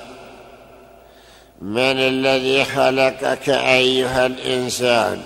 من 1.62 1.97
الذي 1.97 2.64
خلقك 2.64 3.49
أيها 3.49 4.26
الإنسان؟ 4.26 5.22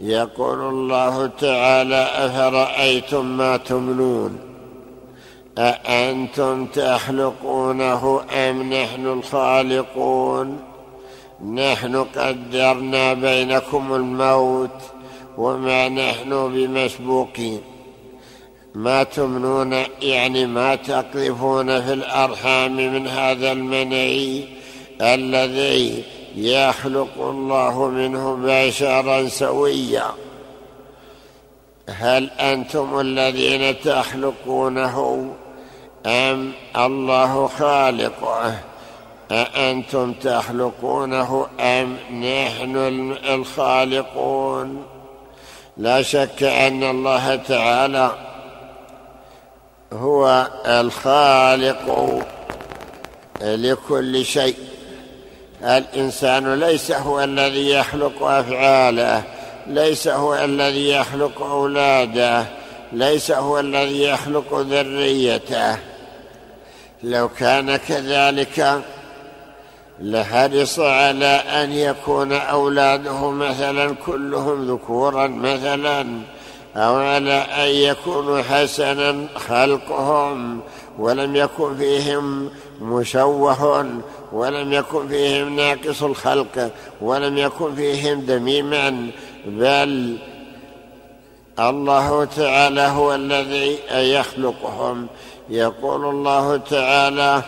يقول 0.00 0.60
الله 0.60 1.26
تعالى 1.26 2.08
أفرأيتم 2.14 3.36
ما 3.36 3.56
تمنون؟ 3.56 4.38
أأنتم 5.58 6.66
تخلقونه 6.66 8.20
أم 8.32 8.72
نحن 8.72 9.06
الخالقون؟ 9.06 10.58
نحن 11.54 11.96
قدرنا 11.96 13.14
بينكم 13.14 13.94
الموت 13.94 14.80
وما 15.38 15.88
نحن 15.88 16.30
بمسبوقين. 16.30 17.60
ما 18.74 19.02
تمنون 19.02 19.72
يعني 20.02 20.46
ما 20.46 20.74
تقذفون 20.74 21.80
في 21.80 21.92
الأرحام 21.92 22.76
من 22.76 23.06
هذا 23.06 23.52
المنعي 23.52 24.44
الذي 25.00 26.04
يخلق 26.38 27.18
الله 27.18 27.88
منه 27.88 28.38
بشرا 28.42 29.28
سويا. 29.28 30.06
هل 31.88 32.30
أنتم 32.30 33.00
الذين 33.00 33.80
تخلقونه 33.80 35.28
أم 36.06 36.52
الله 36.76 37.46
خالقه؟ 37.46 38.54
أأنتم 39.30 40.12
تخلقونه 40.12 41.46
أم 41.60 41.96
نحن 42.10 42.76
الخالقون؟ 43.24 44.86
لا 45.76 46.02
شك 46.02 46.42
أن 46.42 46.82
الله 46.82 47.36
تعالى 47.36 48.12
هو 49.92 50.48
الخالق 50.66 52.18
لكل 53.40 54.24
شيء. 54.24 54.56
الإنسان 55.62 56.54
ليس 56.54 56.92
هو 56.92 57.20
الذي 57.20 57.70
يخلق 57.70 58.22
أفعاله 58.22 59.22
ليس 59.66 60.08
هو 60.08 60.34
الذي 60.34 60.88
يخلق 60.88 61.42
أولاده 61.42 62.44
ليس 62.92 63.30
هو 63.30 63.60
الذي 63.60 64.02
يخلق 64.02 64.54
ذريته. 64.54 65.76
لو 67.02 67.28
كان 67.28 67.76
كذلك 67.76 68.82
لحرص 70.00 70.78
على 70.78 71.26
أن 71.26 71.72
يكون 71.72 72.32
أولاده 72.32 73.30
مثلا 73.30 73.94
كلهم 74.06 74.70
ذكورا 74.70 75.26
مثلا 75.26 76.20
أو 76.76 76.96
على 76.96 77.32
أن 77.32 77.68
يكونوا 77.68 78.42
حسنا 78.42 79.26
خلقهم 79.36 80.60
ولم 80.98 81.36
يكن 81.36 81.76
فيهم 81.76 82.50
مشوه 82.80 83.86
ولم 84.32 84.72
يكن 84.72 85.08
فيهم 85.08 85.56
ناقص 85.56 86.02
الخلق 86.02 86.70
ولم 87.00 87.38
يكن 87.38 87.74
فيهم 87.74 88.20
دميما 88.20 89.10
بل 89.46 90.18
الله 91.58 92.24
تعالى 92.24 92.80
هو 92.80 93.14
الذي 93.14 93.78
يخلقهم. 93.92 95.06
يقول 95.48 96.04
الله 96.04 96.56
تعالى 96.56 97.42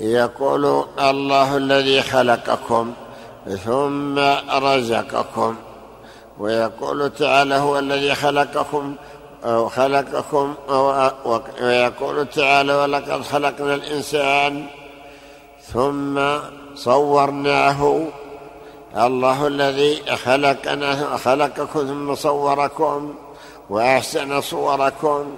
يقول 0.00 0.84
الله 0.98 1.56
الذي 1.56 2.02
خلقكم 2.02 2.92
ثم 3.64 4.18
رزقكم. 4.50 5.56
ويقول 6.38 7.10
تعالى 7.10 7.54
هو 7.54 7.78
الذي 7.78 8.14
خلقكم 8.14 8.94
خلقكم 9.68 10.54
ويقول 11.60 12.26
تعالى 12.26 12.74
ولقد 12.74 13.22
خلقنا 13.22 13.74
الإنسان 13.74 14.66
ثم 15.72 16.20
صورناه. 16.74 18.02
الله 18.96 19.46
الذي 19.46 20.16
خلقنا 20.16 21.16
خلقكم 21.16 21.86
ثم 21.86 22.14
صوركم 22.14 23.14
وأحسن 23.70 24.40
صوركم. 24.40 25.36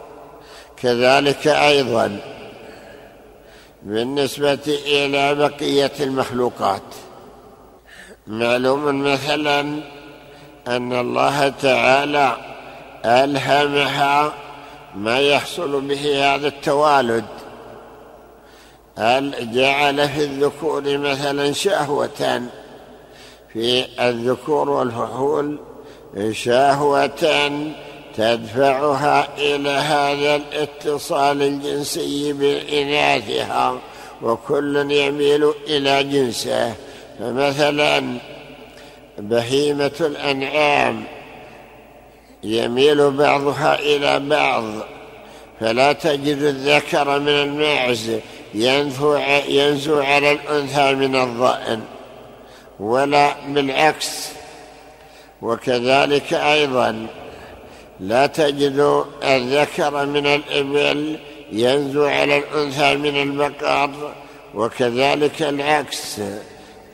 كذلك 0.76 1.46
أيضا 1.46 2.20
بالنسبة 3.82 4.78
إلى 4.86 5.34
بقية 5.34 5.92
المخلوقات. 6.00 6.82
معلوم 8.26 9.12
مثلا 9.12 9.60
أن 10.68 10.92
الله 10.92 11.48
تعالى 11.48 12.36
ألهمها 13.04 14.32
ما 14.96 15.20
يحصل 15.20 15.80
به 15.80 16.34
هذا 16.34 16.48
التوالد. 16.48 17.24
جعل 19.52 20.08
في 20.08 20.24
الذكور 20.24 20.98
مثلا 20.98 21.52
شهوة؟ 21.52 22.42
في 23.52 23.84
الذكور 24.00 24.70
والفحول 24.70 25.58
شهوة 26.30 27.50
تدفعها 28.16 29.28
إلى 29.38 29.70
هذا 29.70 30.36
الاتصال 30.36 31.42
الجنسي 31.42 32.32
بإناثها 32.32 33.78
وكل 34.22 34.90
يميل 34.92 35.52
إلى 35.66 36.04
جنسه. 36.04 36.74
فمثلا 37.18 38.18
بهيمة 39.18 39.92
الأنعام 40.00 41.04
يميل 42.44 43.10
بعضها 43.10 43.78
إلى 43.78 44.20
بعض 44.20 44.64
فلا 45.60 45.92
تجد 45.92 46.42
الذكر 46.42 47.18
من 47.18 47.28
المعز 47.28 48.18
ينزو 49.48 49.98
على 49.98 50.32
الأنثى 50.32 50.94
من 50.94 51.16
الضأن 51.16 51.80
ولا 52.80 53.34
بالعكس. 53.48 54.28
وكذلك 55.42 56.34
أيضا 56.34 57.06
لا 58.00 58.26
تجد 58.26 59.04
الذكر 59.24 60.06
من 60.06 60.26
الإبل 60.26 61.18
ينزو 61.52 62.04
على 62.04 62.38
الأنثى 62.38 62.96
من 62.96 63.22
البقر 63.22 63.90
وكذلك 64.54 65.42
العكس 65.42 66.20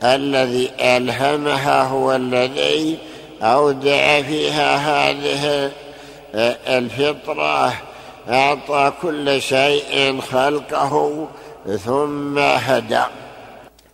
الذي 0.04 0.70
ألهمها 0.80 1.82
هو 1.82 2.14
الذي 2.14 2.98
أودع 3.42 4.22
فيها 4.22 4.76
هذه 4.76 5.72
الفطرة 6.68 7.72
أعطى 8.28 8.92
كل 9.02 9.42
شيء 9.42 10.20
خلقه 10.20 11.26
ثم 11.84 12.38
هدى. 12.38 13.02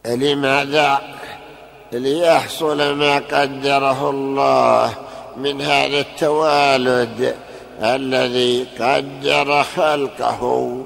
لماذا؟ 0.07 1.01
ليحصل 1.93 2.95
ما 2.95 3.19
قدره 3.19 4.11
الله 4.11 4.95
من 5.37 5.61
هذا 5.61 6.01
التوالد 6.01 7.35
الذي 7.83 8.67
قدر 8.81 9.63
خلقه 9.63 10.83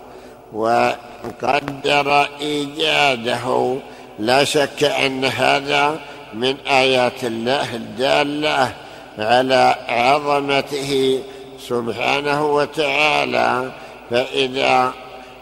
وقدر 0.52 2.28
إيجاده. 2.40 3.76
لا 4.18 4.44
شك 4.44 4.84
أن 4.84 5.24
هذا 5.24 6.00
من 6.34 6.56
آيات 6.66 7.24
الله 7.24 7.74
الدالة 7.74 8.72
على 9.18 9.74
عظمته 9.88 11.22
سبحانه 11.60 12.54
وتعالى. 12.54 13.72
فإذا 14.10 14.92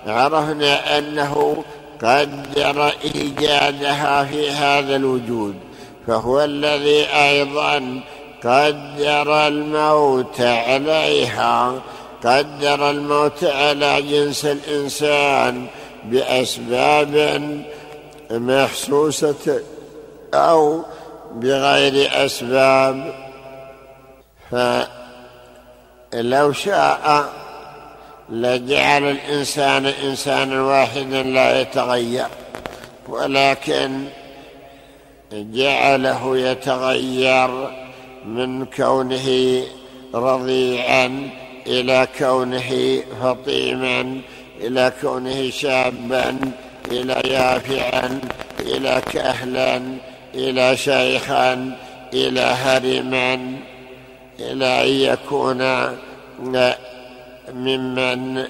عرفنا 0.07 0.99
أنه 0.99 1.65
قدر 2.03 2.93
إيجادها 3.05 4.25
في 4.25 4.51
هذا 4.51 4.97
الوجود 4.97 5.55
فهو 6.07 6.45
الذي 6.45 7.07
أيضا 7.07 8.01
قدر 8.45 9.47
الموت 9.47 10.41
عليها 10.41 11.81
قدر 12.25 12.91
الموت 12.91 13.45
على 13.45 14.03
جنس 14.03 14.45
الإنسان 14.45 15.67
بأسباب 16.05 17.51
محسوسة 18.31 19.61
أو 20.35 20.83
بغير 21.35 22.25
أسباب. 22.25 23.15
فلو 24.51 26.53
شاء 26.53 27.33
لجعل 28.31 29.03
الإنسان 29.03 29.87
إنسانا 29.87 30.63
واحدا 30.63 31.23
لا 31.23 31.61
يتغير 31.61 32.27
ولكن 33.09 34.05
جعله 35.33 36.37
يتغير 36.37 37.71
من 38.27 38.67
كونه 38.67 39.63
رضيعا 40.15 41.31
إلى 41.67 42.09
كونه 42.19 43.03
فطيما 43.23 44.21
إلى 44.61 44.93
كونه 45.03 45.51
شابا 45.51 46.39
إلى 46.91 47.21
يافعا 47.25 48.21
إلى 48.61 49.03
كهلا 49.13 49.83
إلى 50.37 50.77
شيخا 50.77 51.73
إلى 52.15 52.41
هرما 52.41 53.35
إلى 54.41 54.83
أن 54.83 54.89
يكون 54.89 55.61
ممن 57.55 58.45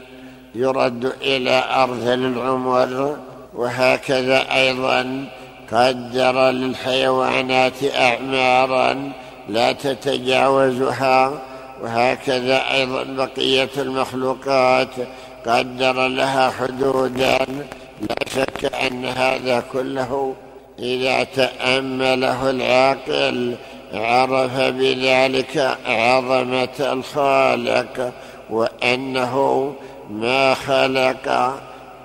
يرد 0.55 1.13
إلى 1.23 1.65
ارذل 1.71 2.25
العمر. 2.25 3.17
وهكذا 3.55 4.55
أيضا 4.55 5.29
قدر 5.73 6.51
للحيوانات 6.51 7.85
اعمارا 7.95 9.13
لا 9.49 9.73
تتجاوزها. 9.73 11.33
وهكذا 11.83 12.73
أيضا 12.73 13.03
بقية 13.03 13.71
المخلوقات 13.79 14.95
قدر 15.47 16.07
لها 16.07 16.51
حدودا. 16.51 17.39
لا 18.01 18.17
شك 18.35 18.75
أن 18.75 19.05
هذا 19.05 19.63
كله 19.73 20.35
إذا 20.79 21.25
تأمله 21.25 22.51
العاقل 22.51 23.57
عرف 23.95 24.57
بذلك 24.61 25.79
عظمة 25.87 26.69
الخالق 26.81 28.13
وأنه 28.51 29.75
ما 30.11 30.55
خلق 30.55 31.59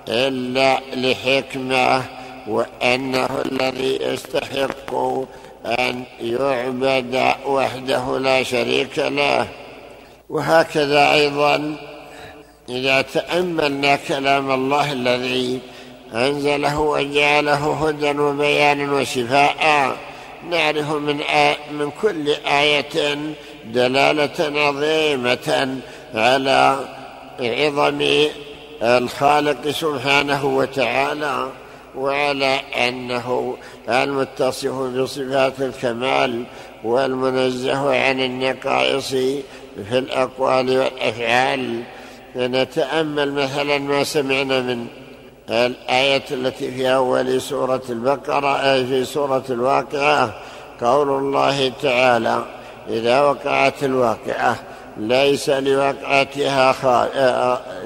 إلا 0.08 0.80
لحكمة 0.94 2.02
وأنه 2.48 3.28
الذي 3.44 3.98
يستحق 4.02 4.94
أن 5.66 6.02
يعبد 6.20 7.34
وحده 7.46 8.18
لا 8.18 8.42
شريك 8.42 8.98
له. 8.98 9.46
وهكذا 10.30 11.12
أيضا 11.12 11.76
إذا 12.68 13.02
تأملنا 13.02 13.96
كلام 13.96 14.50
الله 14.50 14.92
الذي 14.92 15.60
أنزله 16.14 16.80
وجعله 16.80 17.88
هدى 17.88 18.18
وبيانا 18.18 18.92
وشفاء. 18.92 19.96
نعرف 20.50 20.90
من 20.90 21.20
آية 21.20 21.56
من 21.72 21.90
كل 22.02 22.28
آية 22.46 23.18
دلالة 23.64 24.60
عظيمة 24.60 25.78
على 26.14 26.78
عظم 27.40 28.28
الخالق 28.82 29.68
سبحانه 29.68 30.44
وتعالى 30.44 31.48
وعلى 31.96 32.60
أنه 32.88 33.56
المتصف 33.88 34.72
بصفات 34.72 35.60
الكمال 35.60 36.44
والمنزه 36.84 37.94
عن 38.08 38.20
النقائص 38.20 39.08
في 39.08 39.42
الأقوال 39.98 40.78
والأفعال. 40.78 41.82
نتامل 42.36 43.32
مثلا 43.32 43.78
ما 43.78 44.04
سمعنا 44.04 44.60
من 44.60 44.86
الآية 45.52 46.24
التي 46.30 46.70
في 46.70 46.94
أول 46.94 47.40
سورة 47.40 47.82
البقرة 47.88 48.72
أي 48.72 48.86
في 48.86 49.04
سورة 49.04 49.44
الواقعة 49.50 50.34
قول 50.80 51.08
الله 51.08 51.72
تعالى 51.82 52.44
إذا 52.88 53.20
وقعت 53.20 53.84
الواقعة 53.84 54.56
ليس 54.96 55.50
لوقعتها 55.50 56.72
خا... 56.72 57.08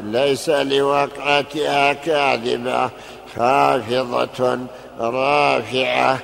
ليس 0.03 0.49
لوقعتها 0.49 1.93
كاذبة 1.93 2.91
خافضة 3.37 4.59
رافعة. 5.01 6.19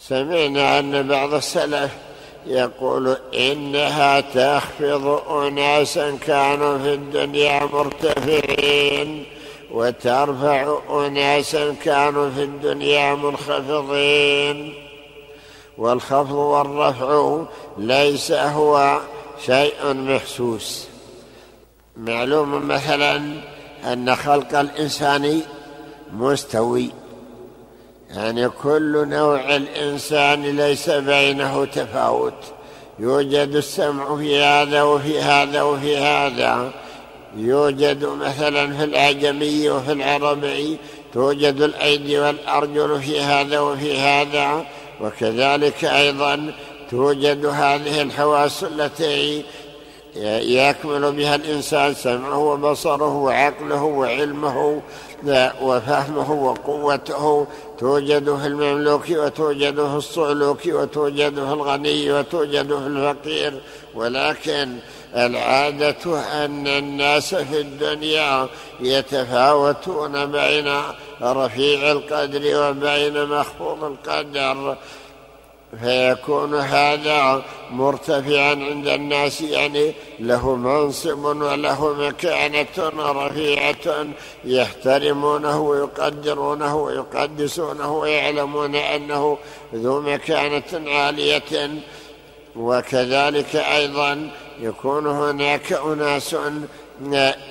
سمعنا 0.00 0.78
أن 0.78 1.08
بعض 1.08 1.34
السلف 1.34 1.90
يقول 2.46 3.16
إنها 3.34 4.20
تخفض 4.20 5.22
أناسا 5.30 6.16
كانوا 6.26 6.78
في 6.78 6.94
الدنيا 6.94 7.64
مرتفعين. 7.64 9.24
وترفع 9.72 10.78
أناسا 10.90 11.74
كانوا 11.84 12.30
في 12.30 12.42
الدنيا 12.42 13.14
منخفضين. 13.14 14.74
والخفض 15.78 16.32
والرفع 16.32 17.42
ليس 17.78 18.32
هو 18.32 19.00
شيء 19.46 19.94
محسوس. 19.94 20.88
معلوم 21.96 22.68
مثلا 22.68 23.32
أن 23.84 24.16
خلق 24.16 24.58
الإنسان 24.58 25.40
مستوي. 26.12 26.90
يعني 28.10 28.48
كل 28.48 29.08
نوع 29.08 29.56
الإنسان 29.56 30.42
ليس 30.42 30.90
بينه 30.90 31.64
تفاوت. 31.64 32.34
يوجد 32.98 33.54
السمع 33.54 34.16
في 34.16 34.42
هذا 34.42 34.82
وفي 34.82 35.20
هذا 35.20 35.62
وفي 35.62 35.96
هذا. 35.96 36.72
يوجد 37.36 38.04
مثلا 38.04 38.76
في 38.76 38.84
الأعجمي 38.84 39.70
وفي 39.70 39.92
العربي 39.92 40.78
توجد 41.14 41.62
الأيدي 41.62 42.18
والأرجل 42.18 43.00
في 43.00 43.20
هذا 43.20 43.60
وفي 43.60 43.98
هذا 43.98 44.64
وكذلك 45.00 45.84
أيضا 45.84 46.52
توجد 46.90 47.46
هذه 47.46 48.02
الحواس 48.02 48.64
التي 48.64 49.44
يكمل 50.40 51.12
بها 51.12 51.34
الإنسان 51.34 51.94
سمعه 51.94 52.38
وبصره 52.38 53.16
وعقله 53.16 53.82
وعلمه 53.82 54.82
وفهمه 55.62 56.32
وقوته. 56.32 57.46
توجد 57.78 58.36
في 58.36 58.46
المملوك 58.46 59.10
وتوجد 59.10 59.74
في 59.74 59.96
الصعلوك 59.96 60.60
وتوجد 60.66 61.34
في 61.34 61.52
الغني 61.52 62.12
وتوجد 62.12 62.66
في 62.66 62.86
الفقير 62.86 63.60
ولكن 63.94 64.76
العادة 65.16 66.20
أن 66.44 66.66
الناس 66.66 67.34
في 67.34 67.60
الدنيا 67.60 68.48
يتفاوتون 68.80 70.26
بين 70.26 70.74
رفيع 71.22 71.92
القدر 71.92 72.70
وبين 72.70 73.26
مخفوض 73.26 73.84
القدر. 73.84 74.76
فيكون 75.82 76.54
هذا 76.54 77.42
مرتفعا 77.70 78.50
عند 78.50 78.88
الناس 78.88 79.40
يعني 79.40 79.94
له 80.20 80.56
منصب 80.56 81.24
وله 81.24 81.94
مكانة 81.94 82.92
رفيعة 82.98 84.06
يحترمونه 84.44 85.60
ويقدرونه 85.60 86.76
ويقدسونه 86.76 87.92
ويعلمون 87.92 88.74
أنه 88.74 89.38
ذو 89.74 90.00
مكانة 90.00 90.90
عالية. 90.90 91.70
وكذلك 92.56 93.56
أيضا 93.56 94.30
يكون 94.60 95.06
هناك 95.06 95.72
أناس 95.72 96.36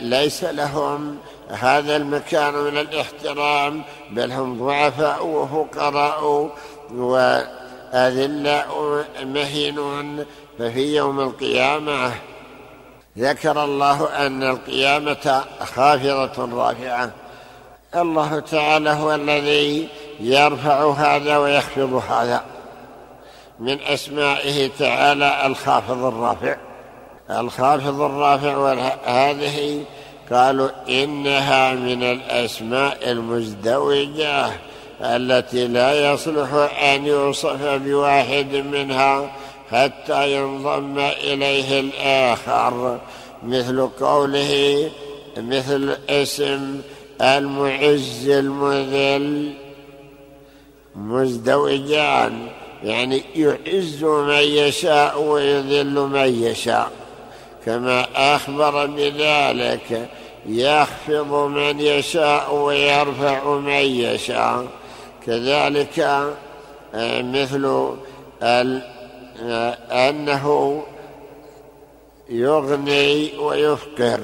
ليس 0.01 0.43
لهم 0.43 1.17
هذا 1.49 1.95
المكان 1.95 2.53
من 2.53 2.77
الاحترام 2.77 3.81
بل 4.11 4.31
هم 4.31 4.65
ضعفاء 4.65 5.25
وفقراء 5.25 6.51
و 6.93 7.17
أذلاء 7.93 9.05
مهينون 9.23 10.25
ففي 10.59 10.95
يوم 10.95 11.19
القيامة 11.19 12.11
ذكر 13.17 13.63
الله 13.63 14.25
أن 14.25 14.43
القيامة 14.43 15.43
خافضة 15.61 16.55
رافعة. 16.55 17.11
الله 17.95 18.39
تعالى 18.39 18.89
هو 18.89 19.15
الذي 19.15 19.89
يرفع 20.19 20.91
هذا 20.91 21.37
ويخفض 21.37 21.93
هذا. 22.09 22.43
من 23.59 23.81
أسمائه 23.81 24.69
تعالى 24.79 25.45
الخافض 25.45 26.05
الرافع. 26.05 26.57
الخافض 27.29 28.01
الرافع 28.01 28.73
هذه 29.05 29.83
قالوا 30.31 30.69
إنها 30.89 31.73
من 31.73 32.03
الأسماء 32.03 33.11
المزدوجة 33.11 34.47
التي 35.01 35.67
لا 35.67 36.13
يصلح 36.13 36.53
أن 36.83 37.05
يوصف 37.05 37.63
بواحد 37.63 38.55
منها 38.55 39.31
حتى 39.71 40.35
ينضم 40.35 40.99
إليه 40.99 41.79
الآخر 41.79 42.99
مثل 43.43 43.87
قوله 43.87 44.91
مثل 45.37 45.97
اسم 46.09 46.81
المعز 47.21 48.29
المذل 48.29 49.53
مزدوجان 50.95 52.47
يعني 52.83 53.23
يعز 53.35 54.03
من 54.03 54.43
يشاء 54.43 55.21
ويذل 55.21 55.93
من 55.93 56.43
يشاء. 56.43 57.04
كما 57.65 58.07
أخبر 58.15 58.85
بذلك 58.85 60.09
يخفض 60.45 61.33
من 61.33 61.79
يشاء 61.79 62.55
ويرفع 62.55 63.49
من 63.49 63.71
يشاء. 63.71 64.67
كذلك 65.25 65.99
آه، 66.95 67.21
مثل 67.21 67.89
آه، 68.43 68.81
أنه 69.91 70.83
يغني 72.29 73.37
ويفقر 73.37 74.19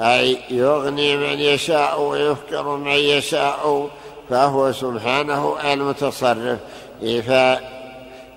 أي 0.00 0.38
يغني 0.50 1.16
من 1.16 1.40
يشاء 1.40 2.00
ويفقر 2.00 2.76
من 2.76 2.92
يشاء 2.92 3.88
فهو 4.30 4.72
سبحانه 4.72 5.56
المتصرف. 5.72 6.58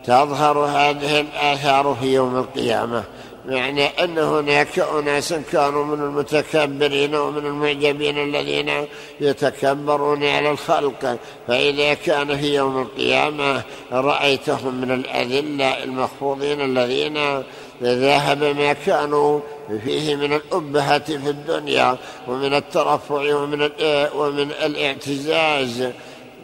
فتظهر 0.06 0.58
هذه 0.58 1.20
الآثار 1.20 1.98
في 2.02 2.14
يوم 2.14 2.38
القيامة 2.38 3.04
معنى 3.48 3.86
أن 3.86 4.18
هناك 4.18 4.80
أناسا 4.80 5.44
كانوا 5.52 5.86
من 5.86 6.04
المتكبرين 6.04 7.16
ومن 7.16 7.46
المعجبين 7.46 8.18
الذين 8.18 8.88
يتكبرون 9.22 10.24
على 10.24 10.52
الخلق. 10.52 11.20
فإذا 11.48 11.94
كان 11.94 12.38
في 12.38 12.56
يوم 12.56 12.82
القيامة 12.82 13.62
رأيتهم 13.92 14.82
من 14.82 14.92
الأذلة 14.92 15.84
المخفوضين 15.84 16.62
الذين 16.62 17.44
ذهب 17.84 18.44
ما 18.44 18.74
كانوا 18.74 19.40
فيه 19.86 20.16
من 20.16 20.34
الأبهة 20.34 21.06
في 21.06 21.30
الدنيا 21.30 21.98
ومن 22.28 22.54
الترفع 22.54 23.36
ومن 23.36 23.70
ومن 24.16 24.52
الاعتزاز. 24.52 25.90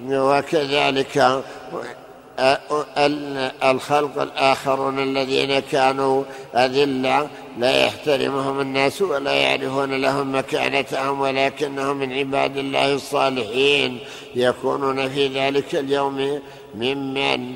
وكذلك 0.10 1.44
الخلق 3.64 4.22
الآخرون 4.22 5.00
الذين 5.00 5.60
كانوا 5.60 6.24
أذلة 6.56 7.28
لا 7.58 7.86
يحترمهم 7.86 8.60
الناس 8.60 9.02
ولا 9.02 9.32
يعرفون 9.32 10.02
لهم 10.02 10.36
مكانتهم 10.36 11.22
ولكنهم 11.22 11.98
من 11.98 12.14
عباد 12.14 12.58
الله 12.58 12.94
الصالحين 12.94 14.00
يكونون 14.36 15.10
في 15.10 15.28
ذلك 15.28 15.76
اليوم 15.76 16.40
ممن 16.76 17.56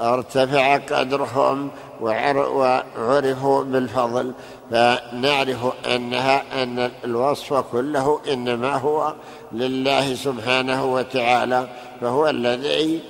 ارتفع 0.00 0.76
قدرهم 0.76 1.70
وعرفوا 2.00 3.64
بالفضل. 3.64 4.32
فنعرف 4.70 5.86
أنها 5.86 6.62
أن 6.62 6.90
الوصف 7.04 7.54
كله 7.54 8.20
إنما 8.32 8.74
هو 8.74 9.14
لله 9.52 10.14
سبحانه 10.14 10.84
وتعالى 10.84 11.68
فهو 12.00 12.28
الذي 12.28 13.00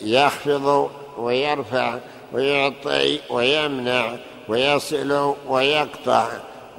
يخفض 0.00 0.90
ويرفع 1.18 1.98
ويعطي 2.32 3.20
ويمنع 3.30 4.16
ويصل 4.48 5.34
ويقطع 5.48 6.28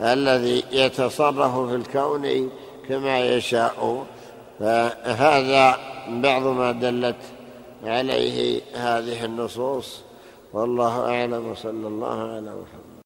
الذي 0.01 0.63
يتصرف 0.71 1.69
في 1.69 1.75
الكون 1.75 2.49
كما 2.89 3.19
يشاء. 3.19 4.05
فهذا 4.59 5.77
بعض 6.07 6.41
ما 6.41 6.71
دلت 6.71 7.15
عليه 7.83 8.61
هذه 8.75 9.25
النصوص. 9.25 10.01
والله 10.53 11.09
أعلم 11.09 11.51
وصلى 11.51 11.87
الله 11.87 12.19
على 12.21 12.41
محمد. 12.41 12.82